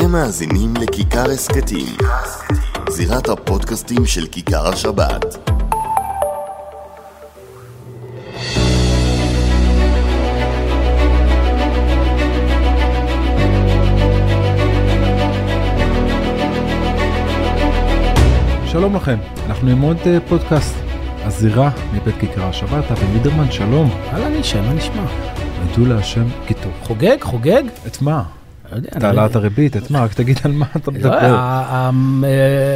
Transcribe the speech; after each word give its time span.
אתם 0.00 0.12
מאזינים 0.12 0.74
לכיכר 0.76 1.30
הסכתים, 1.30 1.96
זירת 2.88 3.28
הפודקאסטים 3.28 4.06
של 4.06 4.26
כיכר 4.26 4.68
השבת. 4.68 5.24
שלום 18.66 18.96
לכם, 18.96 19.18
אנחנו 19.46 19.70
עם 19.70 19.80
עוד 19.80 19.96
אה, 20.06 20.18
פודקאסט, 20.28 20.74
הזירה 21.22 21.70
מבית 21.92 22.14
כיכר 22.20 22.44
השבת, 22.44 22.90
אבי 22.90 23.06
לידרמן, 23.12 23.50
שלום. 23.50 23.90
אהלן 24.12 24.34
אישה, 24.34 24.62
מה 24.62 24.72
נשמע? 24.72 25.04
הודו 25.62 25.94
להשם 25.94 26.24
כי 26.46 26.54
טוב. 26.54 26.72
חוגג? 26.82 27.16
חוגג? 27.22 27.62
את 27.86 28.02
מה? 28.02 28.37
לא 28.72 28.78
את 28.78 28.96
אני- 28.96 29.06
העלאת 29.06 29.36
הריבית, 29.36 29.76
את 29.76 29.90
מה? 29.90 30.00
רק 30.04 30.12
תגיד 30.14 30.38
על 30.44 30.52
מה 30.52 30.66
אתה 30.76 30.90
לא, 30.90 30.96
מדבר. 30.98 31.34
אה, 31.34 31.90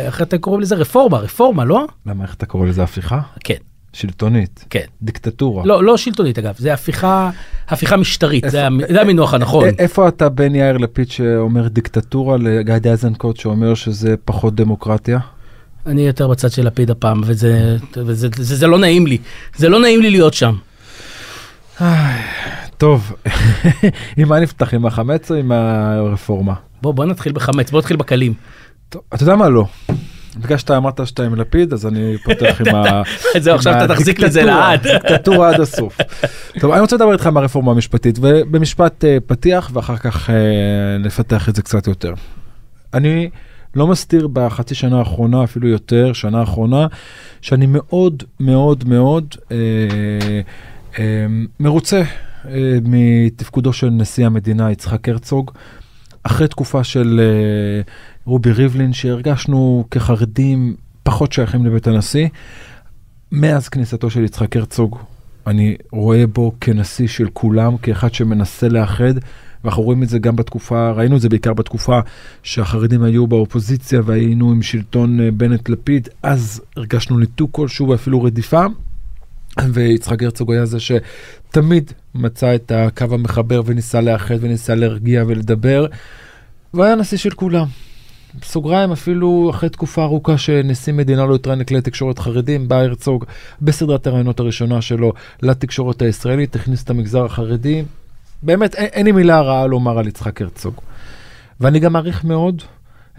איך 0.07 0.23
אתם 0.23 0.39
קוראים 0.39 0.61
לזה? 0.63 0.75
רפורמה, 0.75 1.19
רפורמה, 1.19 1.65
לא? 1.65 1.87
למה, 2.07 2.25
איך 2.25 2.35
אתה 2.35 2.47
קורא 2.47 2.67
לזה 2.67 2.83
הפיכה? 2.83 3.21
כן, 3.45 3.55
שלטונית. 3.93 4.65
כן. 4.71 4.85
דיקטטורה. 5.03 5.63
לא, 5.67 5.85
לא 5.85 5.97
שלטונית 5.97 6.39
אגב, 6.39 6.55
זה 6.59 6.73
הפיכה, 6.75 7.31
הפיכה 7.69 7.97
משטרית, 7.97 8.45
זה 8.49 8.67
המ- 8.67 8.81
זה 8.93 9.01
המינוח 9.01 9.35
הנכון. 9.35 9.65
איפה 9.79 10.09
אתה 10.09 10.29
בין 10.29 10.55
יאיר 10.55 10.77
לפיד 10.79 11.11
שאומר 11.11 11.69
דיקטטורה 11.69 12.37
לגדי 12.37 12.91
איזנקוט 12.91 13.37
שאומר 13.37 13.75
שזה 13.75 14.15
פחות 14.25 14.55
דמוקרטיה? 14.55 15.19
אני 15.87 16.07
יותר 16.07 16.29
בצד 16.29 16.51
של 16.51 16.67
לפיד 16.67 16.91
הפעם, 16.91 17.21
וזה 17.25 17.77
וזה- 17.97 18.29
זה 18.37 18.57
זה 18.57 18.67
לא 18.67 18.79
נעים 18.79 19.07
לי, 19.07 19.19
זה 19.57 19.69
לא 19.69 19.81
נעים 19.81 20.01
לי 20.03 20.11
להיות 20.11 20.35
שם. 20.35 20.55
טוב, 22.83 23.13
עם 24.17 24.29
מה 24.29 24.41
נפתח? 24.41 24.75
עם 24.75 24.87
החמץ 24.87 25.31
או 25.31 25.37
עם 25.37 25.53
הרפורמה? 25.53 26.55
בוא, 26.83 26.95
בוא 26.95 27.05
נתחיל 27.05 27.33
בחמץ, 27.33 27.71
בוא 27.71 27.79
נתחיל 27.79 27.97
בקלים. 27.97 28.35
טוב, 28.89 29.03
אתה 29.15 29.23
יודע 29.23 29.37
מה 29.37 29.49
לא. 29.49 29.67
בגלל 30.37 30.59
שאתה 30.59 30.77
אמרת 30.77 31.07
שאתה 31.07 31.25
עם 31.25 31.35
לפיד 31.35 31.73
אז 31.73 31.87
אני 31.87 32.17
פותח 32.25 32.61
עם 32.61 32.75
ה... 32.75 33.03
זהו, 33.39 33.55
עכשיו 33.55 33.85
אתה 33.85 33.95
תחזיק 33.95 34.19
לזה 34.19 34.43
לעד. 34.43 34.83
דיקטטורה 34.83 35.49
עד 35.49 35.61
הסוף. 35.61 35.99
טוב, 36.61 36.73
אני 36.73 36.81
רוצה 36.81 36.97
לדבר 36.97 37.13
איתך 37.13 37.27
על 37.27 37.37
הרפורמה 37.37 37.73
המשפטית 37.73 38.19
ובמשפט 38.21 39.05
אה, 39.05 39.19
פתיח 39.27 39.71
ואחר 39.73 39.97
כך 39.97 40.31
אה, 40.31 40.35
נפתח 40.99 41.49
את 41.49 41.57
זה 41.57 41.63
קצת 41.63 41.87
יותר. 41.87 42.15
אני 42.95 43.31
לא 43.75 43.87
מסתיר 43.87 44.29
בחצי 44.33 44.75
שנה 44.75 44.99
האחרונה 44.99 45.45
אפילו 45.45 45.69
יותר 45.69 46.13
שנה 46.13 46.41
האחרונה 46.41 46.87
שאני 47.41 47.67
מאוד 47.69 48.23
מאוד 48.41 48.85
מאוד 48.89 49.35
אה, 49.51 49.57
מרוצה 51.61 52.03
מתפקודו 52.85 53.73
של 53.73 53.91
נשיא 53.91 54.27
המדינה 54.27 54.73
יצחק 54.73 55.09
הרצוג. 55.09 55.51
אחרי 56.23 56.49
תקופה 56.49 56.85
של 56.85 57.21
אה, 57.23 57.83
רובי 58.25 58.53
ריבלין 58.53 58.93
שהרגשנו 58.93 59.85
כחרדים 59.91 60.77
פחות 61.03 61.33
שייכים 61.33 61.67
לבית 61.67 61.87
הנשיא. 61.87 62.29
מאז 63.33 63.69
כניסתו 63.69 64.11
של 64.11 64.25
יצחק 64.25 64.57
הרצוג 64.57 64.99
אני 65.47 65.77
רואה 65.93 66.27
בו 66.27 66.53
כנשיא 66.61 67.09
של 67.09 67.29
כולם, 67.33 67.77
כאחד 67.77 68.15
שמנסה 68.15 68.69
לאחד, 68.69 69.15
ואנחנו 69.65 69.83
רואים 69.83 70.03
את 70.03 70.09
זה 70.09 70.19
גם 70.19 70.37
בתקופה, 70.37 70.91
ראינו 70.91 71.17
את 71.17 71.21
זה 71.21 71.29
בעיקר 71.29 71.53
בתקופה 71.53 72.01
שהחרדים 72.43 73.03
היו 73.03 73.27
באופוזיציה 73.27 74.01
והיינו 74.05 74.51
עם 74.51 74.63
שלטון 74.63 75.21
אה, 75.21 75.31
בנט-לפיד, 75.31 76.09
אז 76.23 76.63
הרגשנו 76.77 77.19
ניתוק 77.19 77.51
כלשהו 77.53 77.89
ואפילו 77.89 78.23
רדיפה. 78.23 78.65
ויצחק 79.73 80.23
הרצוג 80.23 80.53
היה 80.53 80.67
זה 80.67 80.79
שתמיד 80.81 81.93
מצא 82.15 82.55
את 82.55 82.73
הקו 82.75 83.07
המחבר 83.11 83.63
וניסה 83.67 84.01
לאחד 84.01 84.35
וניסה 84.41 84.75
להרגיע 84.75 85.25
ולדבר, 85.27 85.87
והיה 86.75 86.95
נשיא 86.95 87.19
של 87.19 87.31
כולם. 87.31 87.67
בסוגריים 88.41 88.93
אפילו 88.93 89.51
אחרי 89.51 89.69
תקופה 89.69 90.03
ארוכה 90.03 90.39
שנשיא 90.39 90.93
מדינה 90.93 91.27
לא 91.27 91.35
התראיין 91.35 91.61
לכלי 91.61 91.81
תקשורת 91.81 92.19
חרדים, 92.19 92.69
בא 92.69 92.77
הרצוג 92.77 93.25
בסדרת 93.63 94.07
הראיונות 94.07 94.41
הראשונה 94.41 94.83
שלו 94.83 95.13
לתקשורת 95.43 96.03
הישראלית, 96.03 96.57
הכניס 96.57 96.83
את 96.83 96.91
המגזר 96.91 97.25
החרדי. 97.25 97.85
באמת 98.43 98.75
אין, 98.75 98.87
אין 98.93 99.07
לי 99.07 99.13
מילה 99.13 99.41
רעה 99.41 99.67
לומר 99.67 99.99
על 99.99 100.09
יצחק 100.09 100.43
הרצוג. 100.43 100.75
ואני 101.61 101.81
גם 101.81 101.93
מעריך 101.93 102.25
מאוד 102.25 102.63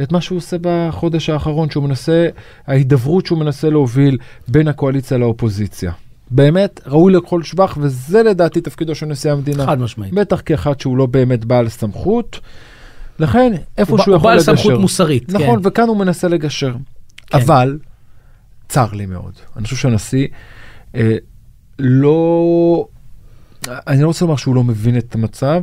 את 0.01 0.11
מה 0.11 0.21
שהוא 0.21 0.37
עושה 0.37 0.57
בחודש 0.61 1.29
האחרון, 1.29 1.69
שהוא 1.69 1.83
מנסה, 1.83 2.27
ההידברות 2.67 3.25
שהוא 3.25 3.39
מנסה 3.39 3.69
להוביל 3.69 4.17
בין 4.47 4.67
הקואליציה 4.67 5.17
לאופוזיציה. 5.17 5.91
באמת 6.31 6.79
ראוי 6.87 7.13
לכל 7.13 7.43
שבח, 7.43 7.77
וזה 7.81 8.23
לדעתי 8.23 8.61
תפקידו 8.61 8.95
של 8.95 9.05
נשיא 9.05 9.31
המדינה. 9.31 9.65
חד 9.65 9.79
משמעית. 9.79 10.13
בטח 10.13 10.41
כאחד 10.45 10.79
שהוא 10.79 10.97
לא 10.97 11.05
באמת 11.05 11.45
בעל 11.45 11.69
סמכות. 11.69 12.39
לכן, 13.19 13.53
איפה 13.77 13.91
הוא 13.91 14.03
שהוא 14.03 14.13
הוא 14.13 14.17
יכול 14.17 14.29
בעל 14.29 14.37
לגשר. 14.37 14.55
סמכות 14.55 14.79
מוסרית. 14.79 15.29
נכון, 15.29 15.63
כן. 15.63 15.67
וכאן 15.67 15.87
הוא 15.87 15.97
מנסה 15.97 16.27
לגשר. 16.27 16.73
כן. 17.27 17.37
אבל, 17.37 17.77
צר 18.67 18.93
לי 18.93 19.05
מאוד. 19.05 19.33
אני 19.57 19.63
חושב 19.63 19.75
שהנשיא 19.75 20.27
אה, 20.95 21.15
לא... 21.79 22.87
אני 23.67 24.01
לא 24.01 24.07
רוצה 24.07 24.25
לומר 24.25 24.37
שהוא 24.37 24.55
לא 24.55 24.63
מבין 24.63 24.97
את 24.97 25.15
המצב, 25.15 25.61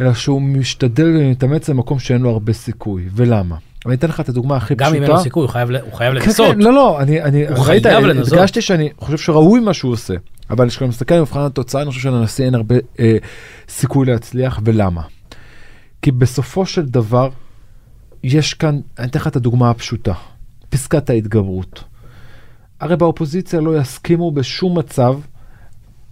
אלא 0.00 0.14
שהוא 0.14 0.42
משתדל 0.42 1.16
ומתאמץ 1.20 1.68
למקום 1.68 1.98
שאין 1.98 2.20
לו 2.20 2.30
הרבה 2.30 2.52
סיכוי. 2.52 3.08
ולמה? 3.14 3.56
אני 3.86 3.94
אתן 3.94 4.08
לך 4.08 4.20
את 4.20 4.28
הדוגמה 4.28 4.56
הכי 4.56 4.74
גם 4.74 4.86
פשוטה. 4.86 4.98
אם 4.98 5.02
אין 5.02 5.10
לו 5.10 5.18
סיכוי, 5.18 5.42
הוא 5.42 5.50
חייב 5.50 5.70
הוא 5.70 5.92
חייב 5.92 6.18
כן, 6.18 6.26
לנסות. 6.26 6.54
כן, 6.54 6.58
לא, 6.58 6.72
לא, 6.72 7.00
אני, 7.00 7.22
אני, 7.22 7.48
הוא 7.48 7.66
ראית, 7.66 7.86
חייב 7.86 8.04
לנסות. 8.04 8.32
הדגשתי 8.32 8.60
שאני 8.60 8.90
חושב 8.98 9.18
שראוי 9.18 9.60
מה 9.60 9.74
שהוא 9.74 9.92
עושה, 9.92 10.14
אבל 10.50 10.68
כשאתה 10.68 10.86
מסתכל 10.86 11.14
על 11.14 11.20
מבחן 11.20 11.40
התוצאה, 11.40 11.82
אני 11.82 11.90
חושב 11.90 12.02
שלנשיא 12.02 12.44
אין 12.44 12.54
הרבה 12.54 12.74
אה, 13.00 13.16
סיכוי 13.68 14.06
להצליח, 14.06 14.60
ולמה? 14.64 15.02
כי 16.02 16.12
בסופו 16.12 16.66
של 16.66 16.86
דבר, 16.86 17.28
יש 18.22 18.54
כאן, 18.54 18.80
אני 18.98 19.06
אתן 19.06 19.18
לך 19.18 19.26
את 19.26 19.36
הדוגמה 19.36 19.70
הפשוטה, 19.70 20.12
פסקת 20.68 21.10
ההתגברות. 21.10 21.84
הרי 22.80 22.96
באופוזיציה 22.96 23.60
לא 23.60 23.78
יסכימו 23.78 24.30
בשום 24.32 24.78
מצב 24.78 25.18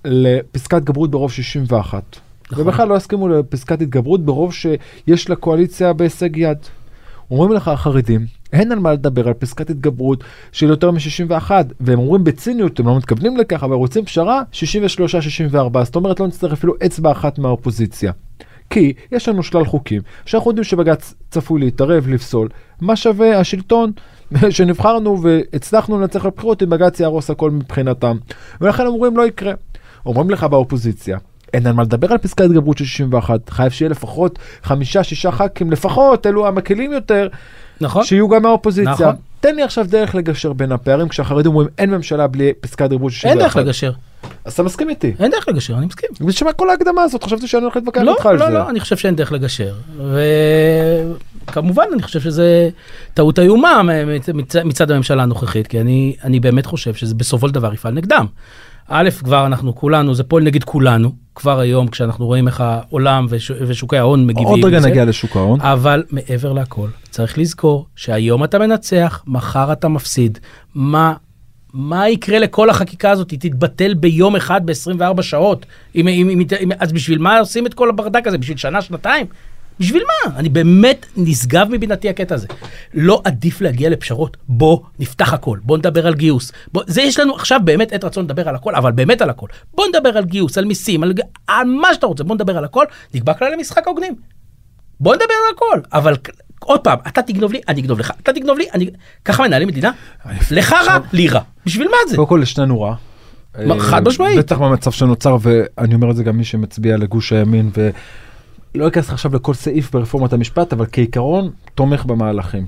לפסקת 0.04 0.76
התגברות 0.76 1.10
ברוב 1.10 1.32
61. 1.32 2.02
נכון. 2.50 2.64
ובכלל 2.64 2.88
לא 2.88 2.94
יסכימו 2.94 3.28
לפסקת 3.28 3.82
התגברות 3.82 4.24
ברוב 4.24 4.52
שיש 4.52 5.30
לקואליציה 5.30 5.92
בהישג 5.92 6.36
יד. 6.36 6.58
אומרים 7.30 7.52
לך 7.52 7.68
החרדים, 7.68 8.26
אין 8.52 8.72
על 8.72 8.78
מה 8.78 8.92
לדבר 8.92 9.28
על 9.28 9.34
פסקת 9.34 9.70
התגברות 9.70 10.24
של 10.52 10.66
יותר 10.66 10.90
מ-61, 10.90 11.50
והם 11.80 11.98
אומרים 11.98 12.24
בציניות, 12.24 12.80
הם 12.80 12.86
לא 12.86 12.96
מתכוונים 12.96 13.36
לכך, 13.36 13.62
אבל 13.62 13.74
רוצים 13.74 14.04
פשרה 14.04 14.42
63-64, 14.52 15.84
זאת 15.84 15.96
אומרת 15.96 16.20
לא 16.20 16.26
נצטרך 16.26 16.52
אפילו 16.52 16.74
אצבע 16.86 17.12
אחת 17.12 17.38
מהאופוזיציה. 17.38 18.12
כי 18.70 18.92
יש 19.12 19.28
לנו 19.28 19.42
שלל 19.42 19.64
חוקים 19.64 20.02
שאנחנו 20.26 20.50
יודעים 20.50 20.64
שבג"ץ 20.64 21.14
צפוי 21.30 21.60
להתערב, 21.60 22.08
לפסול. 22.08 22.48
מה 22.80 22.96
שווה 22.96 23.38
השלטון 23.38 23.92
שנבחרנו 24.50 25.22
והצלחנו 25.22 26.00
לנצח 26.00 26.26
בבחירות 26.26 26.62
אם 26.62 26.70
בג"ץ 26.70 27.00
יהרוס 27.00 27.30
הכל 27.30 27.50
מבחינתם. 27.50 28.16
ולכן 28.60 28.86
אומרים 28.86 29.16
לא 29.16 29.26
יקרה. 29.26 29.52
אומרים 30.06 30.30
לך 30.30 30.44
באופוזיציה, 30.44 31.18
אין 31.54 31.66
על 31.66 31.72
מה 31.72 31.82
לדבר 31.82 32.12
על 32.12 32.18
פסקת 32.18 32.40
התגברות 32.44 32.78
של 32.78 32.84
61, 32.84 33.50
חייב 33.50 33.72
שיהיה 33.72 33.88
לפחות 33.90 34.38
חמישה 34.62 35.02
שישה 35.04 35.32
ח"כים 35.32 35.70
לפחות, 35.70 36.26
אלו 36.26 36.46
המקלים 36.46 36.92
יותר, 36.92 37.28
נכון? 37.80 38.04
שיהיו 38.04 38.28
גם 38.28 38.42
מהאופוזיציה. 38.42 38.92
נכון. 38.92 39.14
תן 39.40 39.54
לי 39.56 39.62
עכשיו 39.62 39.86
דרך 39.88 40.14
לגשר 40.14 40.52
בין 40.52 40.72
הפערים 40.72 41.08
כשהחרדים 41.08 41.50
אומרים 41.50 41.68
אין 41.78 41.90
ממשלה 41.90 42.26
בלי 42.26 42.52
פסקת 42.60 42.84
התגברות 42.84 43.12
של 43.12 43.18
61. 43.18 43.30
אין 43.36 43.46
דרך 43.46 43.56
לגשר. 43.56 43.92
אז 44.44 44.52
אתה 44.52 44.62
מסכים 44.62 44.88
איתי. 44.88 45.12
אין 45.20 45.30
דרך 45.30 45.48
לגשר, 45.48 45.74
אני 45.78 45.86
מסכים. 45.86 46.08
בשביל 46.20 46.52
כל 46.52 46.70
ההקדמה 46.70 47.02
הזאת? 47.02 47.24
חשבתי 47.24 47.46
שאני 47.46 47.62
הולך 47.62 47.76
להתווכח 47.76 48.00
לא, 48.00 48.12
איתך 48.12 48.26
על 48.26 48.36
לא, 48.38 48.46
זה. 48.46 48.52
לא, 48.52 48.70
אני 48.70 48.80
חושב 48.80 48.96
שאין 48.96 49.16
דרך 49.16 49.32
לגשר. 49.32 49.74
וכמובן, 51.48 51.84
אני 51.92 52.02
חושב 52.02 52.20
שזה 52.20 52.68
טעות 53.14 53.38
איומה 53.38 53.82
מצ- 53.82 54.28
מצ- 54.28 54.56
מצד 54.56 54.90
הממשלה 54.90 55.22
הנוכחית, 55.22 55.66
כי 55.66 55.80
אני, 55.80 56.16
אני 56.24 56.40
באמת 56.40 56.66
חושב 56.66 56.94
שזה 56.94 57.14
בסופו 57.14 57.48
של 57.48 57.54
דבר 57.54 57.74
יפעל 57.74 57.92
נגדם. 57.94 58.26
א', 58.88 59.10
כבר 59.24 59.46
אנחנו 59.46 59.74
כולנו, 59.74 60.14
זה 60.14 60.24
פועל 60.24 60.44
נגד 60.44 60.64
כולנו, 60.64 61.12
כבר 61.34 61.60
היום 61.60 61.88
כשאנחנו 61.88 62.26
רואים 62.26 62.46
איך 62.48 62.60
העולם 62.60 63.26
וש, 63.28 63.50
ושוקי 63.50 63.98
ההון 63.98 64.26
מגיבים. 64.26 64.46
עוד 64.46 64.64
רגע. 64.64 64.80
נגיע 64.80 65.04
לשוק 65.04 65.36
ההון. 65.36 65.60
אבל 65.60 66.04
מעבר 66.10 66.52
לכל, 66.52 66.88
צריך 67.10 67.38
לזכור 67.38 67.86
שהיום 67.96 68.44
אתה 68.44 68.58
מנצח, 68.58 69.22
מחר 69.26 69.72
אתה 69.72 69.88
מפסיד. 69.88 70.38
מה, 70.74 71.14
מה 71.72 72.08
יקרה 72.08 72.38
לכל 72.38 72.70
החקיקה 72.70 73.10
הזאת? 73.10 73.30
היא 73.30 73.38
תתבטל 73.40 73.94
ביום 73.94 74.36
אחד 74.36 74.60
ב-24 74.66 75.22
שעות. 75.22 75.66
אם, 75.94 76.08
אם, 76.08 76.30
אם, 76.30 76.42
אם, 76.62 76.68
אז 76.78 76.92
בשביל 76.92 77.18
מה 77.18 77.38
עושים 77.38 77.66
את 77.66 77.74
כל 77.74 77.88
הברדק 77.88 78.26
הזה? 78.26 78.38
בשביל 78.38 78.56
שנה, 78.56 78.82
שנתיים? 78.82 79.26
בשביל 79.80 80.02
מה? 80.02 80.38
אני 80.38 80.48
באמת 80.48 81.06
נשגב 81.16 81.66
מבינתי 81.70 82.08
הקטע 82.08 82.34
הזה. 82.34 82.46
לא 82.94 83.22
עדיף 83.24 83.60
להגיע 83.60 83.90
לפשרות? 83.90 84.36
בוא 84.48 84.80
נפתח 84.98 85.32
הכל, 85.32 85.58
בוא 85.62 85.78
נדבר 85.78 86.06
על 86.06 86.14
גיוס. 86.14 86.52
בוא, 86.72 86.82
זה 86.86 87.02
יש 87.02 87.18
לנו 87.18 87.34
עכשיו 87.34 87.60
באמת 87.64 87.92
עת 87.92 88.04
רצון 88.04 88.24
לדבר 88.24 88.48
על 88.48 88.54
הכל, 88.54 88.74
אבל 88.74 88.92
באמת 88.92 89.22
על 89.22 89.30
הכל. 89.30 89.46
בוא 89.74 89.86
נדבר 89.86 90.18
על 90.18 90.24
גיוס, 90.24 90.58
על 90.58 90.64
מיסים, 90.64 91.02
על, 91.02 91.12
על 91.46 91.66
מה 91.66 91.94
שאתה 91.94 92.06
רוצה, 92.06 92.24
בוא 92.24 92.34
נדבר 92.34 92.58
על 92.58 92.64
הכל, 92.64 92.84
נקבע 93.14 93.34
כללי 93.34 93.56
משחק 93.56 93.86
הוגנים. 93.86 94.14
בוא 95.00 95.14
נדבר 95.14 95.24
על 95.24 95.54
הכל, 95.54 95.88
אבל 95.92 96.14
עוד 96.60 96.80
פעם, 96.80 96.98
אתה 97.08 97.22
תגנוב 97.22 97.52
לי, 97.52 97.60
אני 97.68 97.80
אגנוב 97.80 97.98
לך, 97.98 98.12
אתה 98.22 98.32
תגנוב 98.32 98.58
לי, 98.58 98.66
אני... 98.74 98.90
ככה 99.24 99.42
מנהלים 99.42 99.68
מדינה? 99.68 99.90
לך 100.50 100.72
רע, 100.72 100.98
לי 101.12 101.28
רע. 101.28 101.40
בשביל 101.66 101.88
מה 101.88 101.96
זה? 102.08 102.16
קודם 102.16 102.28
כל 102.28 102.38
לשנינו 102.42 102.80
רע. 102.80 102.94
חד 103.78 104.08
משמעית. 104.08 104.38
בטח 104.38 104.58
במצב 104.58 104.90
שנוצר, 104.90 105.36
ואני 105.40 105.94
אומר 105.94 106.10
את 106.10 106.16
זה 106.16 106.24
גם 106.24 106.36
מי 106.36 106.44
שמצביע 106.44 106.96
לגוש 106.96 107.32
הימין, 107.32 107.70
לא 108.74 108.88
אכנס 108.88 109.10
עכשיו 109.10 109.34
לכל 109.34 109.54
סעיף 109.54 109.92
ברפורמת 109.92 110.32
המשפט, 110.32 110.72
אבל 110.72 110.86
כעיקרון, 110.92 111.50
תומך 111.74 112.04
במהלכים. 112.04 112.66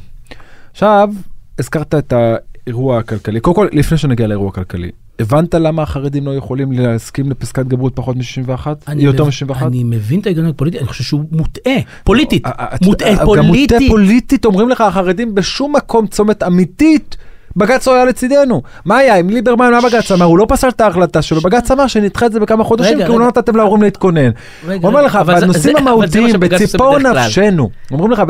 עכשיו, 0.72 1.10
הזכרת 1.58 1.94
את 1.94 2.12
האירוע 2.12 2.98
הכלכלי. 2.98 3.40
קודם 3.40 3.56
כל, 3.56 3.68
לפני 3.72 3.98
שנגיע 3.98 4.26
לאירוע 4.26 4.48
הכלכלי, 4.48 4.90
הבנת 5.18 5.54
למה 5.54 5.82
החרדים 5.82 6.26
לא 6.26 6.34
יכולים 6.36 6.72
להסכים 6.72 7.30
לפסקת 7.30 7.66
גברות 7.66 7.96
פחות 7.96 8.16
מ-61? 8.16 8.66
אני 8.88 9.02
יותר 9.02 9.24
מב- 9.24 9.30
מ-61? 9.52 9.66
אני 9.66 9.84
מבין 9.84 10.20
את 10.20 10.26
ההיגיון 10.26 10.46
הפוליטי, 10.46 10.78
אני 10.78 10.86
חושב 10.86 11.04
שהוא 11.04 11.24
מוטעה, 11.30 11.74
פוליטית, 12.04 12.46
אה, 12.46 12.50
אה, 12.58 12.66
מוטעה 12.82 13.08
אה, 13.08 13.14
גם 13.14 13.24
מוטעה 13.26 13.46
פוליטית. 13.46 13.90
פוליטית, 13.90 14.44
אומרים 14.44 14.68
לך 14.68 14.80
החרדים 14.80 15.34
בשום 15.34 15.76
מקום 15.76 16.06
צומת 16.06 16.42
אמיתית. 16.42 17.16
בג"ץ 17.56 17.86
לא 17.86 17.94
היה 17.94 18.04
לצידנו. 18.04 18.62
מה 18.84 18.96
היה 18.96 19.16
עם 19.16 19.30
ליברמן, 19.30 19.70
מה 19.70 19.80
בג"ץ 19.80 20.12
אמר? 20.12 20.24
הוא 20.24 20.38
לא 20.38 20.46
פסל 20.48 20.68
את 20.68 20.80
ההחלטה 20.80 21.22
שלו, 21.22 21.40
בג"ץ 21.40 21.70
אמר 21.70 21.86
שנדחה 21.86 22.26
את 22.26 22.32
זה 22.32 22.40
בכמה 22.40 22.64
חודשים, 22.64 22.98
כי 22.98 23.04
הוא 23.04 23.20
לא. 23.20 23.26
נתתם 23.26 23.56
להורים 23.56 23.82
להתכונן. 23.82 24.30
הוא 24.66 24.74
אומר 24.82 25.02
לך, 25.02 25.16
בנושאים 25.16 25.76
המהותיים, 25.76 26.30
שבג"ץ 26.30 26.52
עושה 26.60 26.64
בציפור. 26.64 26.98
נפשנו, 26.98 27.70
אומרים 27.90 28.10
לך, 28.10 28.20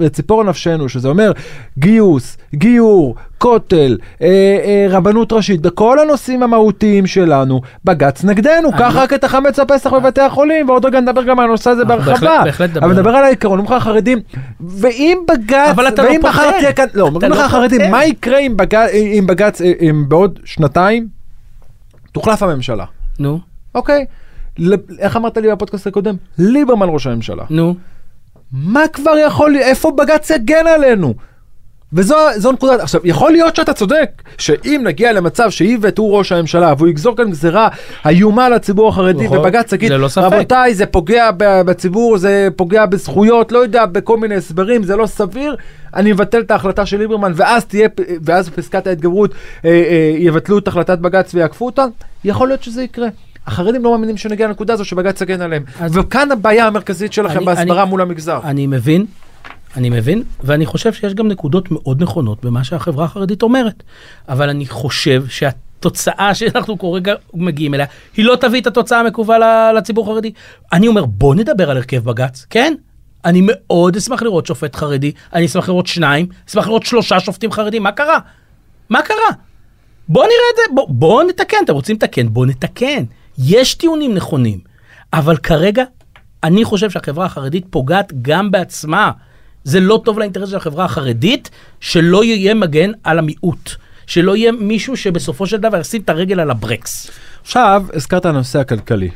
בציפור 0.00 0.44
נפשנו, 0.44 0.88
שזה 0.88 1.08
אומר 1.08 1.32
גיוס, 1.78 2.36
גיור, 2.54 3.14
כותל, 3.42 3.96
אה, 4.22 4.26
אה, 4.26 4.86
רבנות 4.90 5.32
ראשית, 5.32 5.60
בכל 5.60 5.98
הנושאים 5.98 6.42
המהותיים 6.42 7.06
שלנו, 7.06 7.60
בג"ץ 7.84 8.24
נגדנו, 8.24 8.72
קח 8.72 8.92
רק 8.96 9.12
את 9.12 9.24
החמץ 9.24 9.58
הפסח 9.58 9.92
בבתי 9.92 10.20
החולים, 10.20 10.68
ועוד 10.68 10.84
רגע 10.84 11.00
נדבר 11.00 11.22
גם 11.22 11.38
על 11.38 11.44
הנושא 11.44 11.70
הזה 11.70 11.82
אנחנו 11.82 11.96
בהרחבה. 12.04 12.40
בהחלט- 12.44 12.70
נדבר. 12.70 12.86
אבל 12.86 12.92
נדבר 12.92 13.10
על 13.10 13.24
העיקרון, 13.24 13.58
אומרים 13.58 13.76
לך 13.76 13.82
החרדים, 13.82 14.18
ואם 14.60 15.18
בג"ץ, 15.28 15.68
אבל 15.70 15.88
אתה 15.88 16.02
לא 16.02 16.08
ואם 16.10 16.20
מחר 16.24 16.44
פותר. 16.44 16.58
תהיה 16.58 16.72
כאן, 16.72 16.84
לא, 16.94 17.02
אומרים 17.04 17.32
לך 17.32 17.38
לא 17.38 17.44
החרדים, 17.44 17.78
פותר. 17.80 17.90
מה 17.90 18.04
יקרה 18.04 18.38
אם 18.38 18.56
בג"ץ, 18.56 18.90
אם 19.18 19.24
בג"ץ, 19.26 19.60
אם 19.60 20.04
בעוד 20.08 20.38
שנתיים, 20.44 21.08
תוחלף 22.12 22.42
הממשלה, 22.42 22.84
נו, 23.18 23.38
אוקיי? 23.74 24.04
איך 24.98 25.16
אמרת 25.16 25.36
לי 25.36 25.52
בפודקאסט 25.52 25.86
הקודם? 25.86 26.14
ליברמן 26.38 26.86
ראש 26.90 27.06
הממשלה. 27.06 27.44
נו. 27.50 27.74
מה 28.52 28.88
כבר 28.92 29.12
יכול? 29.26 29.56
איפה 29.56 29.92
בג"ץ 29.98 30.30
יגן 30.30 30.66
עלינו? 30.66 31.14
וזו 31.92 32.16
זו 32.36 32.52
נקודת, 32.52 32.80
עכשיו 32.80 33.00
יכול 33.04 33.32
להיות 33.32 33.56
שאתה 33.56 33.72
צודק, 33.72 34.10
שאם 34.38 34.80
נגיע 34.84 35.12
למצב 35.12 35.50
שאיווט 35.50 35.98
הוא 35.98 36.18
ראש 36.18 36.32
הממשלה 36.32 36.74
והוא 36.78 36.88
יגזור 36.88 37.16
כאן 37.16 37.30
גזירה 37.30 37.68
איומה 38.08 38.46
על 38.46 38.52
הציבור 38.52 38.88
החרדי 38.88 39.24
נכון, 39.24 39.38
ובג"ץ 39.38 39.72
יגיד, 39.72 39.92
לא. 39.92 40.08
רבותיי 40.16 40.74
זה 40.74 40.86
פוגע 40.86 41.30
בציבור, 41.38 42.18
זה 42.18 42.48
פוגע 42.56 42.86
בזכויות, 42.86 43.52
לא 43.52 43.58
יודע, 43.58 43.86
בכל 43.86 44.16
מיני 44.16 44.34
הסברים, 44.34 44.82
זה 44.82 44.96
לא 44.96 45.06
סביר, 45.06 45.56
אני 45.94 46.12
מבטל 46.12 46.40
את 46.40 46.50
ההחלטה 46.50 46.86
של 46.86 46.98
ליברמן 46.98 47.32
ואז 47.36 47.64
תהיה, 47.64 47.88
ואז 48.24 48.48
פסקת 48.48 48.86
ההתגברות 48.86 49.30
אה, 49.64 49.70
אה, 49.70 50.14
יבטלו 50.18 50.58
את 50.58 50.68
החלטת 50.68 50.98
בג"ץ 50.98 51.34
ויעקפו 51.34 51.66
אותה, 51.66 51.84
יכול 52.24 52.48
להיות 52.48 52.62
שזה 52.62 52.82
יקרה. 52.82 53.08
החרדים 53.46 53.84
לא 53.84 53.90
מאמינים 53.90 54.16
שנגיע 54.16 54.46
לנקודה 54.46 54.72
הזו 54.74 54.84
שבג"ץ 54.84 55.20
יגן 55.20 55.40
עליהם. 55.40 55.62
אז- 55.80 55.96
וכאן 55.96 56.32
הבעיה 56.32 56.66
המרכזית 56.66 57.12
שלכם 57.12 57.36
אני- 57.38 57.46
בהסברה 57.46 57.82
אני- 57.82 57.90
מול 57.90 58.00
המגזר. 58.00 58.40
אני 58.44 58.66
מבין, 58.66 59.06
אני 59.76 59.90
מבין, 59.90 60.22
ואני 60.44 60.66
חושב 60.66 60.92
שיש 60.92 61.14
גם 61.14 61.28
נקודות 61.28 61.70
מאוד 61.70 62.02
נכונות 62.02 62.44
במה 62.44 62.64
שהחברה 62.64 63.04
החרדית 63.04 63.42
אומרת. 63.42 63.82
אבל 64.28 64.48
אני 64.48 64.66
חושב 64.66 65.24
שהתוצאה 65.28 66.34
שאנחנו 66.34 66.78
כרגע 66.78 67.14
מגיעים 67.34 67.74
אליה, 67.74 67.86
היא 68.16 68.24
לא 68.24 68.36
תביא 68.36 68.60
את 68.60 68.66
התוצאה 68.66 69.00
המקווה 69.00 69.38
ל- 69.38 69.76
לציבור 69.78 70.10
החרדי. 70.10 70.32
אני 70.72 70.88
אומר, 70.88 71.04
בוא 71.04 71.34
נדבר 71.34 71.70
על 71.70 71.76
הרכב 71.76 72.04
בג"ץ, 72.04 72.46
כן? 72.50 72.74
אני 73.24 73.40
מאוד 73.44 73.96
אשמח 73.96 74.22
לראות 74.22 74.46
שופט 74.46 74.76
חרדי, 74.76 75.12
אני 75.32 75.46
אשמח 75.46 75.68
לראות 75.68 75.86
שניים, 75.86 76.26
אשמח 76.48 76.66
לראות 76.66 76.82
שלושה 76.82 77.20
שופטים 77.20 77.52
חרדים, 77.52 77.82
מה 77.82 77.92
קרה? 77.92 78.18
מה 78.90 79.02
קרה? 79.02 79.16
בוא 80.08 80.22
נראה 80.22 80.32
את 80.52 80.56
זה, 80.56 80.74
בוא, 80.74 80.86
בוא 80.88 81.22
נתקן, 81.22 81.56
אתם 81.64 81.72
רוצים 81.72 81.96
לתקן, 81.96 82.28
בוא 82.28 82.46
נתקן. 82.46 83.04
יש 83.38 83.74
טיעונים 83.74 84.14
נכונים, 84.14 84.58
אבל 85.12 85.36
כרגע 85.36 85.84
אני 86.44 86.64
חושב 86.64 86.90
שהחברה 86.90 87.26
החרדית 87.26 87.66
פוגעת 87.70 88.12
גם 88.22 88.50
בעצמה. 88.50 89.10
זה 89.64 89.80
לא 89.80 90.02
טוב 90.04 90.18
לאינטרס 90.18 90.48
של 90.48 90.56
החברה 90.56 90.84
החרדית, 90.84 91.50
שלא 91.80 92.24
יהיה 92.24 92.54
מגן 92.54 92.90
על 93.04 93.18
המיעוט. 93.18 93.70
שלא 94.06 94.36
יהיה 94.36 94.52
מישהו 94.52 94.96
שבסופו 94.96 95.46
של 95.46 95.56
דבר 95.56 95.80
ישים 95.80 96.02
את 96.02 96.08
הרגל 96.08 96.40
על 96.40 96.50
הברקס. 96.50 97.10
עכשיו, 97.42 97.84
הזכרת 97.94 98.26
הנושא 98.26 98.58
הכלכלי, 98.58 99.10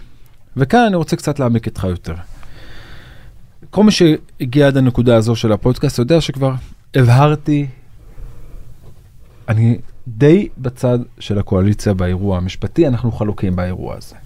וכאן 0.56 0.81
אני 0.81 0.96
רוצה 0.96 1.16
קצת 1.16 1.38
להעמיק 1.38 1.66
איתך 1.66 1.84
יותר. 1.84 2.14
כל 3.70 3.84
מי 3.84 3.93
שהגיע 3.93 4.66
עד 4.66 4.76
הנקודה 4.76 5.16
הזו 5.16 5.37
של 5.37 5.52
הפודקאסט 5.52 5.98
יודע 5.98 6.20
שכבר 6.20 6.52
הבהרתי, 6.94 7.66
אני 9.49 9.78
די 10.08 10.49
בצד 10.58 10.99
של 11.19 11.38
הקואליציה 11.38 11.94
באירוע 11.94 12.37
המשפטי, 12.37 12.87
אנחנו 12.87 13.12
חלוקים 13.12 13.56
באירוע 13.56 13.96
הזה. 13.96 14.16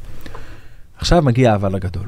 עכשיו 0.99 1.23
מגיע 1.23 1.53
האבל 1.53 1.75
הגדול. 1.75 2.07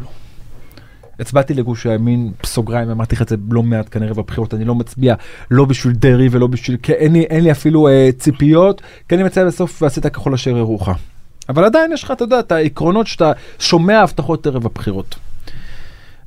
הצבעתי 1.21 1.55
לגוש 1.55 1.87
הימין, 1.87 2.33
בסוגריים, 2.43 2.91
אמרתי 2.91 3.17
לך 3.17 3.23
את 3.23 3.29
זה 3.29 3.37
לא 3.51 3.63
מעט 3.63 3.89
כנראה 3.91 4.15
בבחירות, 4.15 4.55
אני 4.55 4.65
לא 4.65 4.75
מצביע 4.75 5.15
לא 5.51 5.65
בשביל 5.65 5.93
דרעי 5.93 6.29
ולא 6.31 6.47
בשביל, 6.47 6.77
כי 6.83 6.93
אין 6.93 7.13
לי, 7.13 7.23
אין 7.23 7.45
לי 7.45 7.53
אפילו 7.53 7.89
אה, 7.89 8.11
ציפיות, 8.19 8.83
כי 9.09 9.15
אני 9.15 9.23
מציע 9.23 9.45
בסוף 9.45 9.83
ועשית 9.83 10.07
ככל 10.07 10.35
אשר 10.35 10.51
ירוחך. 10.51 10.99
אבל 11.49 11.65
עדיין 11.65 11.93
יש 11.93 12.05
לך, 12.05 12.11
אתה 12.11 12.25
יודע, 12.25 12.41
את 12.41 12.53
העקרונות 12.53 13.07
שאתה 13.07 13.33
שומע 13.59 14.01
הבטחות 14.01 14.47
ערב 14.47 14.67
הבחירות. 14.67 15.15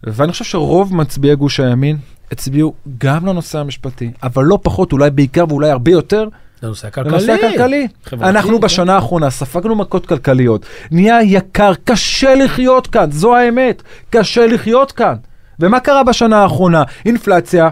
ואני 0.04 0.32
חושב 0.32 0.46
שרוב 0.46 0.96
מצביעי 0.96 1.36
גוש 1.36 1.60
הימין 1.60 1.98
הצביעו 2.32 2.74
גם 2.98 3.26
לנושא 3.26 3.60
המשפטי, 3.60 4.12
אבל 4.24 4.44
לא 4.44 4.60
פחות, 4.64 4.92
אולי 4.92 5.10
בעיקר 5.10 5.46
ואולי 5.50 5.70
הרבה 5.70 5.92
יותר, 5.92 6.28
זה 6.66 6.70
נושא 6.70 6.88
הכלכלי. 6.88 7.12
לנושא 7.12 7.34
הכלכלי. 7.34 7.88
אנחנו 8.14 8.56
כן. 8.56 8.62
בשנה 8.62 8.96
האחרונה 8.96 9.30
ספגנו 9.30 9.76
מכות 9.76 10.06
כלכליות, 10.06 10.66
נהיה 10.92 11.24
יקר, 11.24 11.72
קשה 11.84 12.36
לחיות 12.36 12.88
כאן, 12.88 13.12
זו 13.12 13.36
האמת, 13.36 13.84
קשה 14.10 14.48
לחיות 14.48 14.92
כאן. 14.92 15.16
ומה 15.60 15.80
קרה 15.80 16.04
בשנה 16.04 16.38
האחרונה? 16.38 16.84
אינפלציה, 17.06 17.70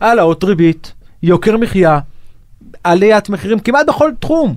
העלאות 0.00 0.44
ריבית, 0.44 0.92
יוקר 1.22 1.56
מחיה, 1.56 1.98
עליית 2.84 3.28
מחירים 3.28 3.58
כמעט 3.58 3.86
בכל 3.86 4.10
תחום. 4.20 4.54